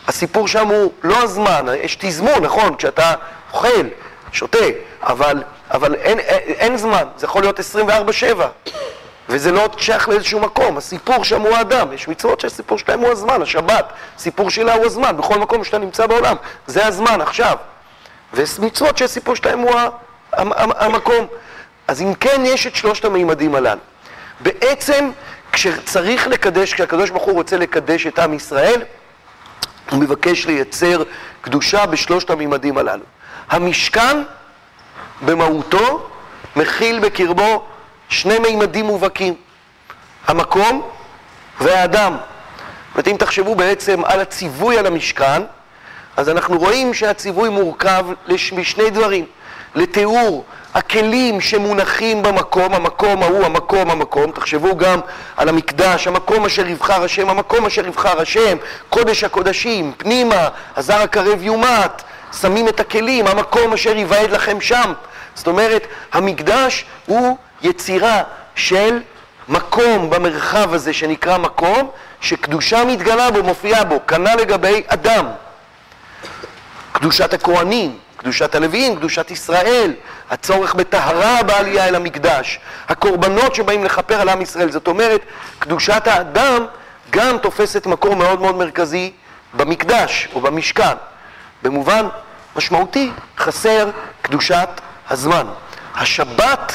[0.07, 2.75] הסיפור שם הוא לא הזמן, יש תזמון, נכון?
[2.75, 3.13] כשאתה
[3.53, 3.87] אוכל,
[4.31, 4.65] שותה,
[5.03, 7.63] אבל, אבל אין, אין, אין זמן, זה יכול להיות 24-7.
[9.29, 13.41] וזה לא שייך לאיזשהו מקום, הסיפור שם הוא האדם, יש מצוות שהסיפור שלהם הוא הזמן,
[13.41, 13.85] השבת,
[14.17, 16.35] סיפור שלה הוא הזמן, בכל מקום שאתה נמצא בעולם,
[16.67, 17.55] זה הזמן עכשיו.
[18.33, 19.71] ויש מצוות שהסיפור שלהם הוא
[20.31, 21.27] המקום.
[21.87, 23.79] אז אם כן, יש את שלושת המימדים הללו.
[24.39, 25.11] בעצם,
[25.51, 28.81] כשצריך לקדש, כשהקדוש ברוך הוא רוצה לקדש את עם ישראל,
[29.91, 31.03] הוא מבקש לייצר
[31.41, 33.03] קדושה בשלושת המימדים הללו.
[33.49, 34.23] המשכן,
[35.21, 36.09] במהותו,
[36.55, 37.67] מכיל בקרבו
[38.09, 39.33] שני מימדים מובהקים,
[40.27, 40.89] המקום
[41.59, 42.17] והאדם.
[42.95, 45.41] זאת אם תחשבו בעצם על הציווי על המשכן,
[46.17, 48.05] אז אנחנו רואים שהציווי מורכב
[48.51, 49.25] משני דברים.
[49.75, 54.99] לתיאור הכלים שמונחים במקום, המקום ההוא, המקום, המקום, תחשבו גם
[55.37, 58.57] על המקדש, המקום אשר יבחר השם, המקום אשר יבחר השם,
[58.89, 62.01] קודש הקודשים, פנימה, הזר הקרב יומת,
[62.41, 64.93] שמים את הכלים, המקום אשר יבעד לכם שם.
[65.35, 68.23] זאת אומרת, המקדש הוא יצירה
[68.55, 68.99] של
[69.49, 71.91] מקום במרחב הזה שנקרא מקום,
[72.21, 75.25] שקדושה מתגלה בו, מופיעה בו, כנ"ל לגבי אדם.
[76.91, 79.93] קדושת הכוהנים, קדושת הלוויים, קדושת ישראל,
[80.29, 85.21] הצורך בטהרה בעלייה אל המקדש, הקורבנות שבאים לכפר על עם ישראל, זאת אומרת,
[85.59, 86.65] קדושת האדם
[87.09, 89.11] גם תופסת מקום מאוד מאוד מרכזי
[89.53, 90.95] במקדש או במשכן.
[91.63, 92.07] במובן
[92.55, 93.89] משמעותי, חסר
[94.21, 94.69] קדושת
[95.09, 95.47] הזמן.
[95.95, 96.73] השבת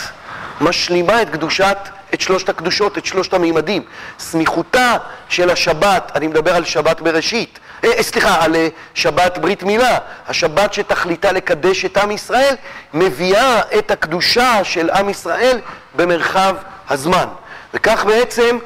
[0.62, 1.76] משלימה את קדושת,
[2.14, 3.82] את שלושת הקדושות, את שלושת המימדים.
[4.18, 4.96] סמיכותה
[5.28, 9.98] של השבת, אני מדבר על שבת בראשית, אה, אה, סליחה, על אה, שבת ברית מילה,
[10.28, 12.54] השבת שתכליתה לקדש את עם ישראל,
[12.94, 15.60] מביאה את הקדושה של עם ישראל
[15.94, 16.56] במרחב
[16.90, 17.26] הזמן.
[17.74, 18.58] וכך בעצם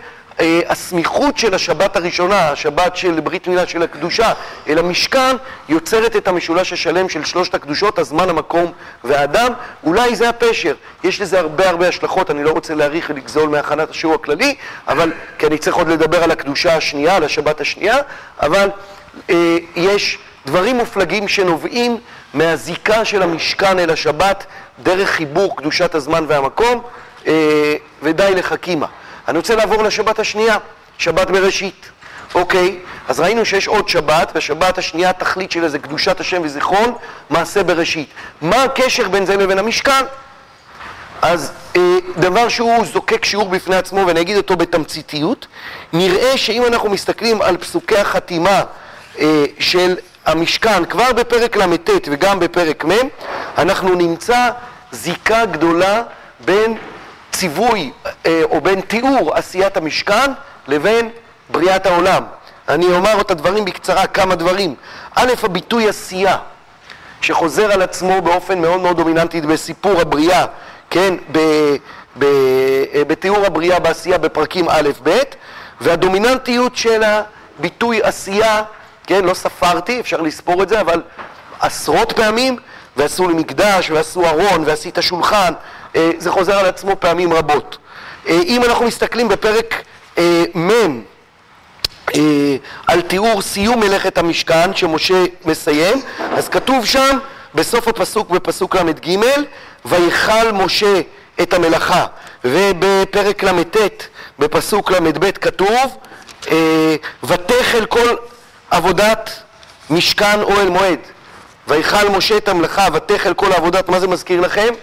[0.68, 4.32] הסמיכות של השבת הראשונה, השבת של ברית מילה של הקדושה,
[4.68, 5.36] אל המשכן,
[5.68, 8.72] יוצרת את המשולש השלם של שלושת הקדושות, הזמן, המקום
[9.04, 9.52] והאדם.
[9.84, 10.74] אולי זה הפשר.
[11.04, 14.54] יש לזה הרבה הרבה השלכות, אני לא רוצה להאריך ולגזול מהכנת השיעור הכללי,
[14.88, 17.96] אבל, כי אני צריך עוד לדבר על הקדושה השנייה, על השבת השנייה,
[18.42, 18.68] אבל
[19.30, 21.98] אה, יש דברים מופלגים שנובעים
[22.34, 24.46] מהזיקה של המשכן אל השבת
[24.82, 26.82] דרך חיבור קדושת הזמן והמקום,
[27.26, 28.86] אה, ודי לחכימה.
[29.28, 30.56] אני רוצה לעבור לשבת השנייה,
[30.98, 31.90] שבת בראשית.
[32.34, 36.92] אוקיי, אז ראינו שיש עוד שבת, והשבת השנייה התכלית שלה זה קדושת השם וזיכרון,
[37.30, 38.08] מעשה בראשית.
[38.40, 40.04] מה הקשר בין זה לבין המשכן?
[41.22, 45.46] אז אה, דבר שהוא זוקק שיעור בפני עצמו, ואני אגיד אותו בתמציתיות,
[45.92, 48.62] נראה שאם אנחנו מסתכלים על פסוקי החתימה
[49.18, 53.08] אה, של המשכן, כבר בפרק ל"ט וגם בפרק מ',
[53.58, 54.50] אנחנו נמצא
[54.92, 56.02] זיקה גדולה
[56.44, 56.76] בין
[57.36, 57.90] ציווי
[58.26, 60.32] אה, או בין תיאור עשיית המשכן
[60.68, 61.10] לבין
[61.50, 62.22] בריאת העולם.
[62.68, 64.74] אני אומר את הדברים בקצרה, כמה דברים.
[65.14, 66.36] א', הביטוי עשייה,
[67.20, 70.46] שחוזר על עצמו באופן מאוד מאוד דומיננטי בסיפור הבריאה,
[70.90, 71.38] כן, ב,
[72.18, 75.10] ב, אה, בתיאור הבריאה בעשייה בפרקים א'-ב',
[75.80, 78.62] והדומיננטיות של הביטוי עשייה,
[79.06, 81.02] כן, לא ספרתי, אפשר לספור את זה, אבל
[81.60, 82.56] עשרות פעמים,
[82.96, 85.52] ועשו לי מקדש, ועשו ארון, ועשית שולחן,
[85.96, 87.78] אה, זה חוזר על עצמו פעמים רבות.
[88.28, 89.82] אה, אם אנחנו מסתכלים בפרק
[90.18, 91.02] אה, מ'
[92.86, 96.02] על תיאור סיום מלאכת המשכן שמשה מסיים,
[96.36, 97.18] אז כתוב שם
[97.54, 99.16] בסוף הפסוק בפסוק ל"ג
[99.84, 101.00] ויכל משה
[101.42, 102.06] את המלאכה
[102.44, 103.76] ובפרק ל"ט
[104.38, 105.98] בפסוק ל"ב כתוב
[107.24, 108.16] ותחל כל
[108.70, 109.30] עבודת
[109.90, 110.98] משכן אוהל מועד
[111.68, 114.74] ויכל משה את המלאכה ותחל כל עבודת, מה זה מזכיר לכם?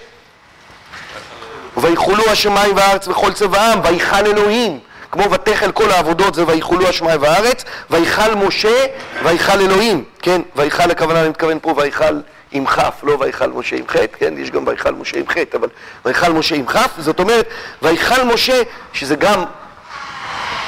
[1.78, 4.80] ויחולו השמיים והארץ וכל צבעם, ויכל אלוהים.
[5.12, 8.86] כמו ותכל כל העבודות זה ויחולו השמיים והארץ, ויכל משה,
[9.24, 10.04] ויכל אלוהים.
[10.22, 12.19] כן, ויכל הכוונה, אני מתכוון פה, ויכל
[12.52, 15.67] עם כף, לא ויכל משה עם חטא, כן, יש גם ויכל משה עם חטא, אבל
[16.06, 17.48] ויכל משה עם כף, זאת אומרת,
[17.82, 18.62] ויכל משה,
[18.93, 19.43] שזה גם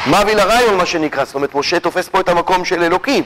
[0.08, 3.23] מביא לרעיון מה שנקרא, זאת אומרת, משה תופס פה את המקום של אלוקים.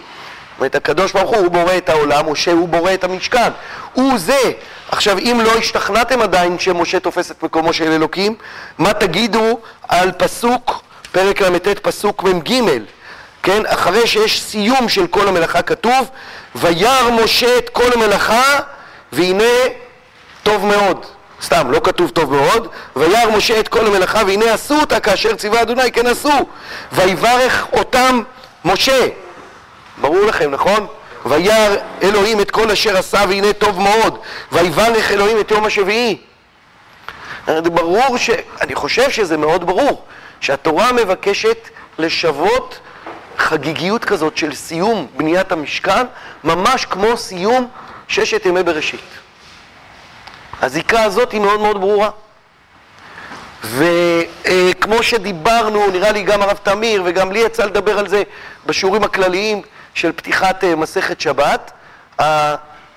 [0.60, 3.52] זאת אומרת, הקדוש ברוך הוא, הוא בורא את העולם, משה הוא בורא את המשכן.
[3.94, 4.52] הוא זה.
[4.92, 8.36] עכשיו, אם לא השתכנעתם עדיין שמשה תופס את מקומו של אלוקים,
[8.78, 12.54] מה תגידו על פסוק, פרק ל"ט, פסוק מ"ג,
[13.44, 13.62] כן?
[13.66, 16.10] אחרי שיש סיום של כל המלאכה כתוב,
[16.56, 18.60] וירא משה את כל המלאכה,
[19.12, 19.44] והנה
[20.44, 21.06] טוב מאוד.
[21.42, 25.62] סתם, לא כתוב טוב מאוד, וירא משה את כל המלאכה והנה עשו אותה כאשר ציווה
[25.62, 26.46] אדוני כן עשו
[26.92, 28.22] ויברך אותם
[28.66, 29.08] משה
[30.02, 30.88] ברור לכם, נכון?
[31.26, 34.18] וירא אלוהים את כל אשר עשה והנה טוב מאוד.
[34.52, 36.18] ויברך אלוהים את יום השביעי.
[37.48, 38.30] ברור ש...
[38.62, 40.06] אני חושב שזה מאוד ברור
[40.40, 42.80] שהתורה מבקשת לשוות
[43.38, 46.06] חגיגיות כזאת של סיום בניית המשכן
[46.44, 47.68] ממש כמו סיום
[48.08, 49.00] ששת ימי בראשית.
[50.62, 52.10] הזיקה הזאת היא מאוד מאוד ברורה.
[53.64, 58.24] וכמו שדיברנו, נראה לי גם הרב תמיר וגם לי יצא לדבר על זה
[58.66, 59.62] בשיעורים הכלליים
[60.00, 61.72] של פתיחת אה, מסכת שבת,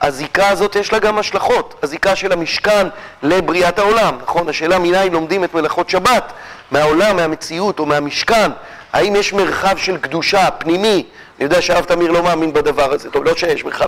[0.01, 2.87] הזיקה הזאת יש לה גם השלכות, הזיקה של המשכן
[3.23, 4.49] לבריאת העולם, נכון?
[4.49, 6.33] השאלה מניין לומדים את מלאכות שבת,
[6.71, 8.51] מהעולם, מהמציאות או מהמשכן,
[8.93, 11.07] האם יש מרחב של קדושה פנימי,
[11.38, 13.87] אני יודע שהרב תמיר לא מאמין בדבר הזה, טוב, לא שיש מרחב,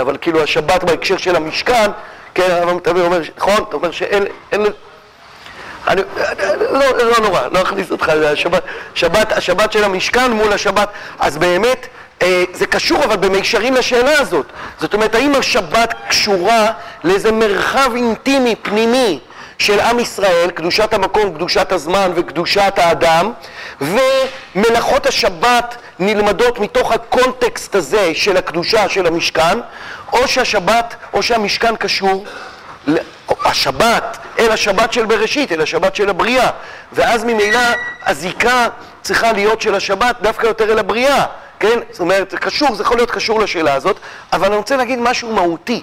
[0.00, 1.90] אבל כאילו השבת בהקשר של המשכן,
[2.34, 3.64] כן, הרב תמיר אומר, נכון?
[3.68, 4.66] אתה אומר שאין, אין,
[5.88, 6.02] אני,
[6.70, 8.62] לא, לא נורא, לא אכניס אותך, השבת,
[8.94, 11.86] שבת, השבת של המשכן מול השבת, אז באמת
[12.52, 14.46] זה קשור אבל במישרים לשאלה הזאת.
[14.80, 16.72] זאת אומרת, האם השבת קשורה
[17.04, 19.20] לאיזה מרחב אינטימי, פנימי,
[19.58, 23.32] של עם ישראל, קדושת המקום, קדושת הזמן וקדושת האדם,
[23.80, 29.58] ומלאכות השבת נלמדות מתוך הקונטקסט הזה של הקדושה של המשכן,
[30.12, 32.24] או שהשבת, או שהמשכן קשור
[33.44, 36.50] השבת, אל השבת של בראשית, אל השבת של הבריאה.
[36.92, 37.60] ואז ממילא
[38.06, 38.68] הזיקה
[39.02, 41.24] צריכה להיות של השבת דווקא יותר אל הבריאה,
[41.60, 41.78] כן?
[41.90, 43.96] זאת אומרת, קשור, זה יכול להיות קשור לשאלה הזאת,
[44.32, 45.82] אבל אני רוצה להגיד משהו מהותי.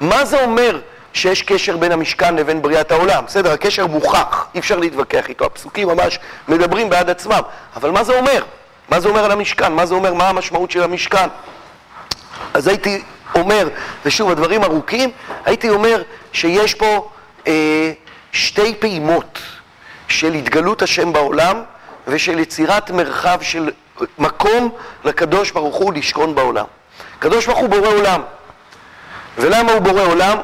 [0.00, 0.80] מה זה אומר
[1.12, 3.24] שיש קשר בין המשכן לבין בריאת העולם?
[3.26, 7.40] בסדר, הקשר מוכח, אי אפשר להתווכח איתו, הפסוקים ממש מדברים בעד עצמם,
[7.76, 8.42] אבל מה זה אומר?
[8.88, 9.72] מה זה אומר על המשכן?
[9.72, 11.28] מה זה אומר, מה המשמעות של המשכן?
[12.54, 13.02] אז הייתי
[13.34, 13.68] אומר,
[14.04, 15.10] ושוב, הדברים ארוכים,
[15.44, 17.10] הייתי אומר שיש פה
[17.46, 17.92] אה,
[18.32, 19.38] שתי פעימות
[20.08, 21.62] של התגלות השם בעולם
[22.06, 23.70] ושל יצירת מרחב של
[24.18, 24.70] מקום
[25.04, 26.64] לקדוש ברוך הוא לשכון בעולם.
[27.18, 28.22] קדוש ברוך הוא בורא עולם.
[29.38, 30.38] ולמה הוא בורא עולם?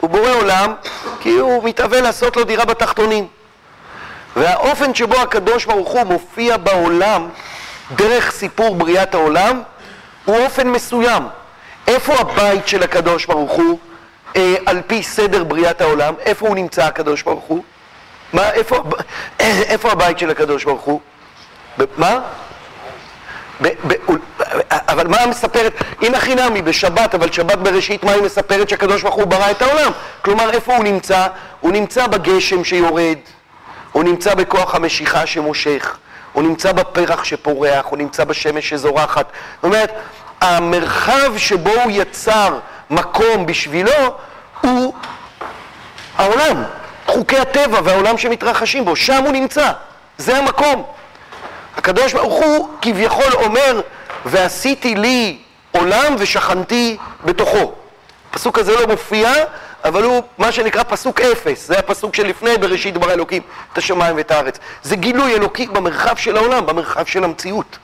[0.00, 0.74] הוא בורא עולם
[1.20, 3.26] כי הוא מתאווה לעשות לו דירה בתחתונים.
[4.36, 7.28] והאופן שבו הקדוש ברוך הוא מופיע בעולם
[7.96, 9.62] דרך סיפור בריאת העולם
[10.24, 11.22] הוא אופן מסוים.
[11.86, 13.78] איפה הבית של הקדוש ברוך הוא
[14.36, 16.14] אה, על פי סדר בריאת העולם?
[16.20, 17.62] איפה הוא נמצא הקדוש ברוך הוא?
[18.32, 18.82] מה, איפה,
[19.40, 21.00] איפה הבית של הקדוש ברוך הוא?
[21.96, 22.20] מה?
[24.70, 25.72] אבל מה מספרת,
[26.14, 29.92] הכי נמי בשבת, אבל שבת בראשית, מה היא מספרת שהקדוש ברוך הוא ברא את העולם?
[30.22, 31.26] כלומר, איפה הוא נמצא?
[31.60, 33.18] הוא נמצא בגשם שיורד,
[33.92, 35.96] הוא נמצא בכוח המשיכה שמושך,
[36.32, 39.26] הוא נמצא בפרח שפורח, הוא נמצא בשמש שזורחת.
[39.54, 39.92] זאת אומרת,
[40.40, 42.58] המרחב שבו הוא יצר
[42.90, 43.92] מקום בשבילו
[44.60, 44.94] הוא
[46.16, 46.62] העולם,
[47.06, 49.72] חוקי הטבע והעולם שמתרחשים בו, שם הוא נמצא,
[50.18, 50.84] זה המקום.
[51.78, 53.80] הקדוש ברוך הוא כביכול אומר,
[54.24, 55.38] ועשיתי לי
[55.72, 57.72] עולם ושכנתי בתוכו.
[58.30, 59.32] הפסוק הזה לא מופיע,
[59.84, 64.30] אבל הוא מה שנקרא פסוק אפס, זה הפסוק שלפני בראשית דבר אלוקים את השמיים ואת
[64.30, 64.58] הארץ.
[64.82, 67.78] זה גילוי אלוקי במרחב של העולם, במרחב של המציאות.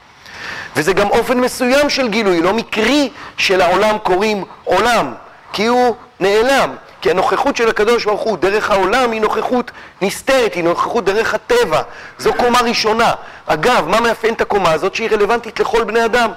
[0.77, 5.15] וזה גם אופן מסוים של גילוי, לא מקרי שלעולם קוראים עולם,
[5.53, 6.71] כי הוא נעלם.
[7.05, 9.71] כי הנוכחות של הקדוש ברוך הוא דרך העולם היא נוכחות
[10.03, 11.83] נסתרת, היא נוכחות דרך הטבע.
[12.19, 13.13] זו קומה ראשונה.
[13.47, 14.95] אגב, מה מאפיין את הקומה הזאת?
[14.95, 16.31] שהיא רלוונטית לכל בני אדם.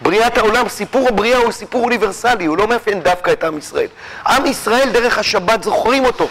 [0.00, 3.86] בריאת העולם, סיפור הבריאה הוא סיפור אוניברסלי, הוא לא מאפיין דווקא את עם ישראל.
[4.26, 6.28] עם ישראל דרך השבת זוכרים אותו,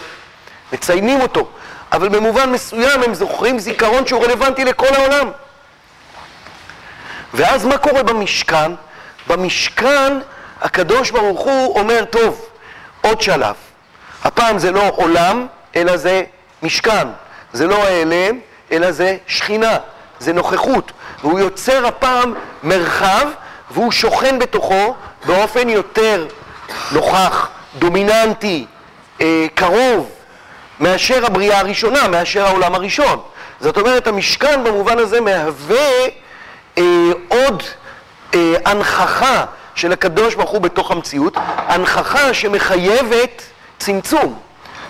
[0.73, 1.47] מציינים אותו,
[1.91, 5.31] אבל במובן מסוים הם זוכרים זיכרון שהוא רלוונטי לכל העולם.
[7.33, 8.71] ואז מה קורה במשכן?
[9.27, 10.19] במשכן
[10.61, 12.50] הקדוש ברוך הוא אומר, טוב,
[13.01, 13.55] עוד שלב.
[14.23, 16.23] הפעם זה לא עולם, אלא זה
[16.63, 17.07] משכן.
[17.53, 18.39] זה לא העלם,
[18.71, 19.77] אלא זה שכינה,
[20.19, 20.91] זה נוכחות.
[21.23, 22.33] והוא יוצר הפעם
[22.63, 23.27] מרחב,
[23.71, 26.27] והוא שוכן בתוכו באופן יותר
[26.91, 28.65] נוכח, דומיננטי,
[29.21, 30.09] אה, קרוב,
[30.79, 33.21] מאשר הבריאה הראשונה, מאשר העולם הראשון.
[33.59, 36.05] זאת אומרת, המשכן במובן הזה מהווה
[36.77, 36.83] אה,
[37.27, 37.63] עוד
[38.33, 43.43] אה, הנכחה של הקדוש ברוך הוא בתוך המציאות, הנכחה שמחייבת
[43.79, 44.39] צמצום,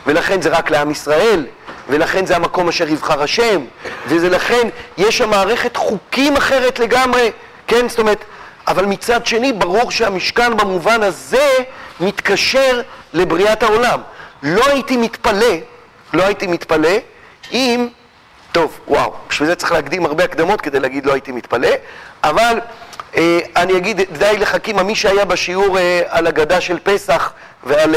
[0.08, 1.46] ולכן זה רק לעם ישראל,
[1.90, 3.62] ולכן זה המקום אשר יבחר השם,
[4.08, 4.68] ולכן
[4.98, 7.32] יש שם מערכת חוקים אחרת לגמרי,
[7.68, 7.90] כן?
[7.90, 8.24] זאת אומרת,
[8.68, 11.48] אבל מצד שני, ברור שהמשכן במובן הזה
[12.00, 12.82] מתקשר
[13.14, 14.02] לבריאת העולם.
[14.44, 15.56] לא הייתי מתפלא,
[16.14, 16.98] לא הייתי מתפלא
[17.52, 17.88] אם,
[18.52, 21.70] טוב, וואו, בשביל זה צריך להקדים הרבה הקדמות כדי להגיד לא הייתי מתפלא,
[22.24, 22.60] אבל
[23.56, 27.96] אני אגיד די לחכימה, מי שהיה בשיעור אה, על הגדה של פסח ועל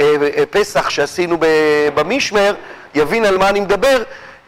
[0.00, 1.36] אה, פסח שעשינו
[1.94, 2.54] במשמר,
[2.94, 4.02] יבין על מה אני מדבר.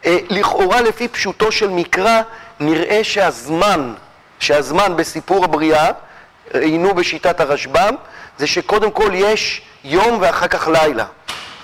[0.05, 2.21] לכאורה לפי פשוטו של מקרא,
[2.59, 3.93] נראה שהזמן,
[4.39, 5.91] שהזמן בסיפור הבריאה,
[6.53, 7.95] ראינו בשיטת הרשב"ם,
[8.37, 11.05] זה שקודם כל יש יום ואחר כך לילה.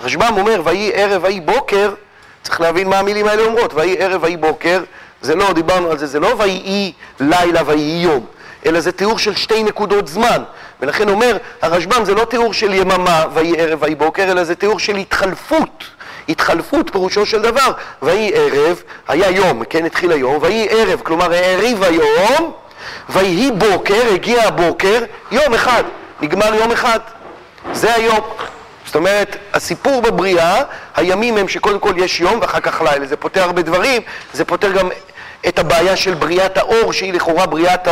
[0.00, 1.94] רשב"ם אומר, ויהי ערב ויהי בוקר,
[2.42, 4.82] צריך להבין מה המילים האלה אומרות, ויהי ערב ויהי בוקר,
[5.26, 8.26] זה לא, דיברנו על זה, זה לא ויהי לילה ויהי יום,
[8.66, 10.42] אלא זה תיאור של שתי נקודות זמן.
[10.80, 14.78] ולכן אומר הרשב"ם, זה לא תיאור של יממה ויהי ערב ויהי בוקר, אלא זה תיאור
[14.78, 15.84] של התחלפות.
[16.28, 21.82] התחלפות פירושו של דבר, ויהי ערב, היה יום, כן, התחיל היום, ויהי ערב, כלומר העריב
[21.82, 22.52] היום,
[23.08, 25.84] ויהי בוקר, הגיע הבוקר, יום אחד,
[26.20, 26.98] נגמר יום אחד.
[27.72, 28.20] זה היום.
[28.86, 30.62] זאת אומרת, הסיפור בבריאה,
[30.96, 33.06] הימים הם שקודם כל יש יום ואחר כך לילה.
[33.06, 34.88] זה פותר הרבה דברים, זה פותר גם
[35.48, 37.88] את הבעיה של בריאת האור, שהיא לכאורה בריאת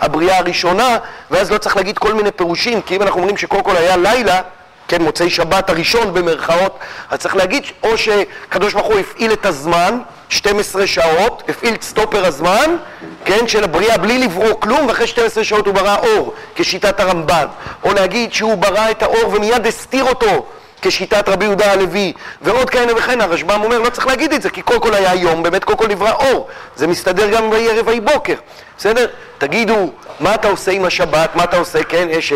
[0.00, 0.98] הבריאה הראשונה,
[1.30, 4.40] ואז לא צריך להגיד כל מיני פירושים, כי אם אנחנו אומרים שקודם כל היה לילה,
[4.88, 6.78] כן, מוצאי שבת הראשון במרכאות,
[7.10, 12.26] אז צריך להגיד או שקדוש ברוך הוא הפעיל את הזמן, 12 שעות, הפעיל את סטופר
[12.26, 12.76] הזמן,
[13.24, 17.46] כן, של הבריאה בלי לברוא כלום, ואחרי 12 שעות הוא ברא אור, כשיטת הרמב"ן.
[17.84, 20.46] או להגיד שהוא ברא את האור ומיד הסתיר אותו,
[20.82, 22.12] כשיטת רבי יהודה הלוי,
[22.42, 23.24] ועוד כהנה וכהנה.
[23.24, 25.86] הרשב"ם אומר, לא צריך להגיד את זה, כי קודם כל היה יום, באמת קודם כל
[25.88, 26.48] נברא אור.
[26.76, 28.34] זה מסתדר גם ויהי ערב ויהי בוקר,
[28.78, 29.06] בסדר?
[29.38, 32.32] תגידו, מה אתה עושה עם השבת, מה אתה עושה, כן, יש...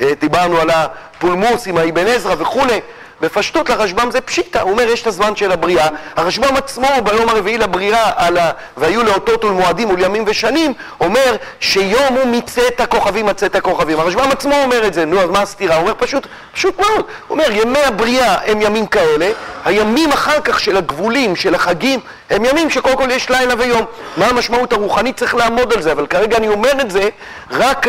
[0.00, 2.80] אה, דיברנו על הפולמוס עם האבן עזרא וכולי,
[3.20, 7.58] בפשטות לרשב"ם זה פשיטא, הוא אומר יש את הזמן של הבריאה, הרשב"ם עצמו ביום הרביעי
[7.58, 8.50] לבריאה על ה...
[8.76, 14.86] והיו לאותות ולמועדים ולימים ושנים, אומר שיום הוא מצאת הכוכבים מצאת הכוכבים, הרשב"ם עצמו אומר
[14.86, 15.74] את זה, נו אז מה הסתירה?
[15.74, 19.30] הוא אומר פשוט, פשוט מאוד, הוא אומר ימי הבריאה הם ימים כאלה,
[19.64, 22.00] הימים אחר כך של הגבולים, של החגים,
[22.30, 23.84] הם ימים שקודם כל יש לילה ויום,
[24.16, 25.16] מה המשמעות הרוחנית?
[25.16, 27.08] צריך לעמוד על זה, אבל כרגע אני אומר את זה
[27.50, 27.86] רק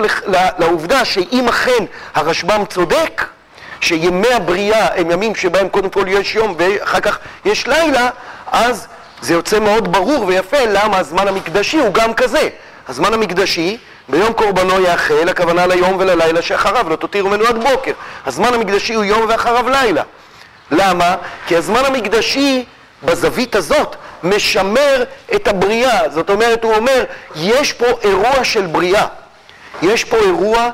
[0.59, 3.23] לעובדה שאם אכן הרשב"ם צודק
[3.81, 8.09] שימי הבריאה הם ימים שבהם קודם כל יש יום ואחר כך יש לילה,
[8.51, 8.87] אז
[9.21, 12.49] זה יוצא מאוד ברור ויפה למה הזמן המקדשי הוא גם כזה.
[12.87, 13.77] הזמן המקדשי,
[14.09, 17.91] ביום קורבנו יאכל, הכוונה ליום וללילה שאחריו, לא תותירו ממנו עד בוקר.
[18.25, 20.03] הזמן המקדשי הוא יום ואחריו לילה.
[20.71, 21.15] למה?
[21.47, 22.65] כי הזמן המקדשי,
[23.03, 25.03] בזווית הזאת, משמר
[25.35, 26.09] את הבריאה.
[26.09, 27.03] זאת אומרת, הוא אומר,
[27.35, 29.05] יש פה אירוע של בריאה.
[29.81, 30.69] יש פה אירוע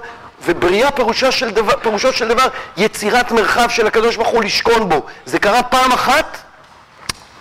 [0.46, 5.06] ובריאה פירושו של דבר, פירושו של דבר יצירת מרחב של הקדוש ברוך הוא לשכון בו.
[5.26, 6.38] זה קרה פעם אחת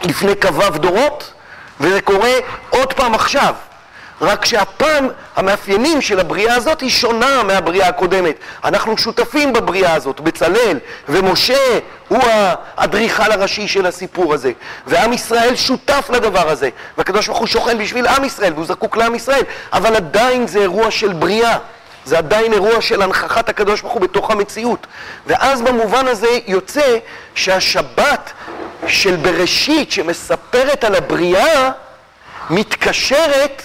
[0.05, 1.33] לפני כ"ו דורות,
[1.81, 2.33] וזה קורה
[2.71, 3.55] עוד פעם עכשיו.
[4.21, 8.37] רק שהפעם המאפיינים של הבריאה הזאת היא שונה מהבריאה הקודמת.
[8.65, 10.79] אנחנו שותפים בבריאה הזאת, בצלאל,
[11.09, 11.79] ומשה
[12.09, 12.23] הוא
[12.77, 14.53] האדריכל הראשי של הסיפור הזה.
[14.87, 16.69] ועם ישראל שותף לדבר הזה,
[16.99, 19.43] והקדוש ברוך הוא שוכן בשביל עם ישראל, והוא זקוק לעם ישראל,
[19.73, 21.59] אבל עדיין זה אירוע של בריאה.
[22.07, 24.87] זה עדיין אירוע של הנכחת הקדוש ברוך הוא בתוך המציאות.
[25.27, 26.99] ואז במובן הזה יוצא
[27.35, 28.33] שהשבת
[28.87, 31.71] של בראשית שמספרת על הבריאה
[32.51, 33.63] מתקשרת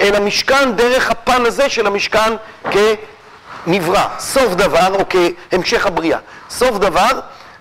[0.00, 2.32] אל המשכן דרך הפן הזה של המשכן
[2.70, 5.04] כנברא, סוף דבר או
[5.50, 6.18] כהמשך הבריאה.
[6.50, 7.20] סוף דבר,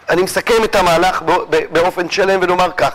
[0.09, 1.22] אני מסכם את המהלך
[1.72, 2.91] באופן שלם ולומר כך: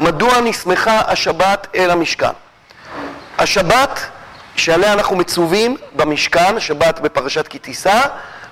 [0.00, 2.32] מדוע נסמכה השבת אל המשכן?
[3.38, 4.00] השבת
[4.56, 8.00] שעליה אנחנו מצווים במשכן, שבת בפרשת כי תישא,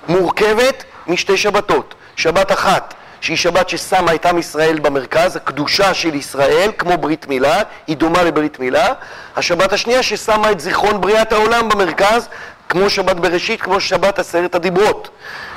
[0.07, 1.95] מורכבת משתי שבתות.
[2.15, 7.61] שבת אחת, שהיא שבת ששמה את עם ישראל במרכז, הקדושה של ישראל, כמו ברית מילה,
[7.87, 8.87] היא דומה לברית מילה.
[9.35, 12.27] השבת השנייה ששמה את זיכרון בריאת העולם במרכז,
[12.69, 15.09] כמו שבת בראשית, כמו שבת עשרת הדיברות.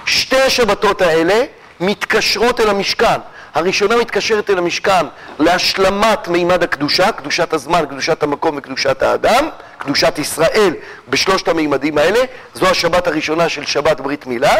[0.06, 1.44] שתי השבתות האלה
[1.80, 3.20] מתקשרות אל המשכן.
[3.54, 5.06] הראשונה מתקשרת אל המשכן
[5.38, 9.48] להשלמת מימד הקדושה, קדושת הזמן, קדושת המקום וקדושת האדם,
[9.78, 10.74] קדושת ישראל
[11.08, 12.20] בשלושת המימדים האלה,
[12.54, 14.54] זו השבת הראשונה של שבת ברית מילה,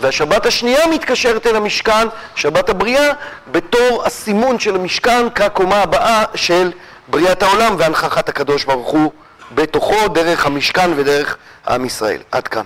[0.00, 3.12] והשבת השנייה מתקשרת אל המשכן, שבת הבריאה,
[3.50, 6.70] בתור הסימון של המשכן כקומה הבאה של
[7.08, 9.12] בריאת העולם והנכחת הקדוש ברוך הוא
[9.54, 11.36] בתוכו, דרך המשכן ודרך
[11.68, 12.20] עם ישראל.
[12.32, 12.64] עד כאן.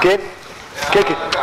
[0.00, 0.16] כן?
[0.92, 1.14] כן, כן.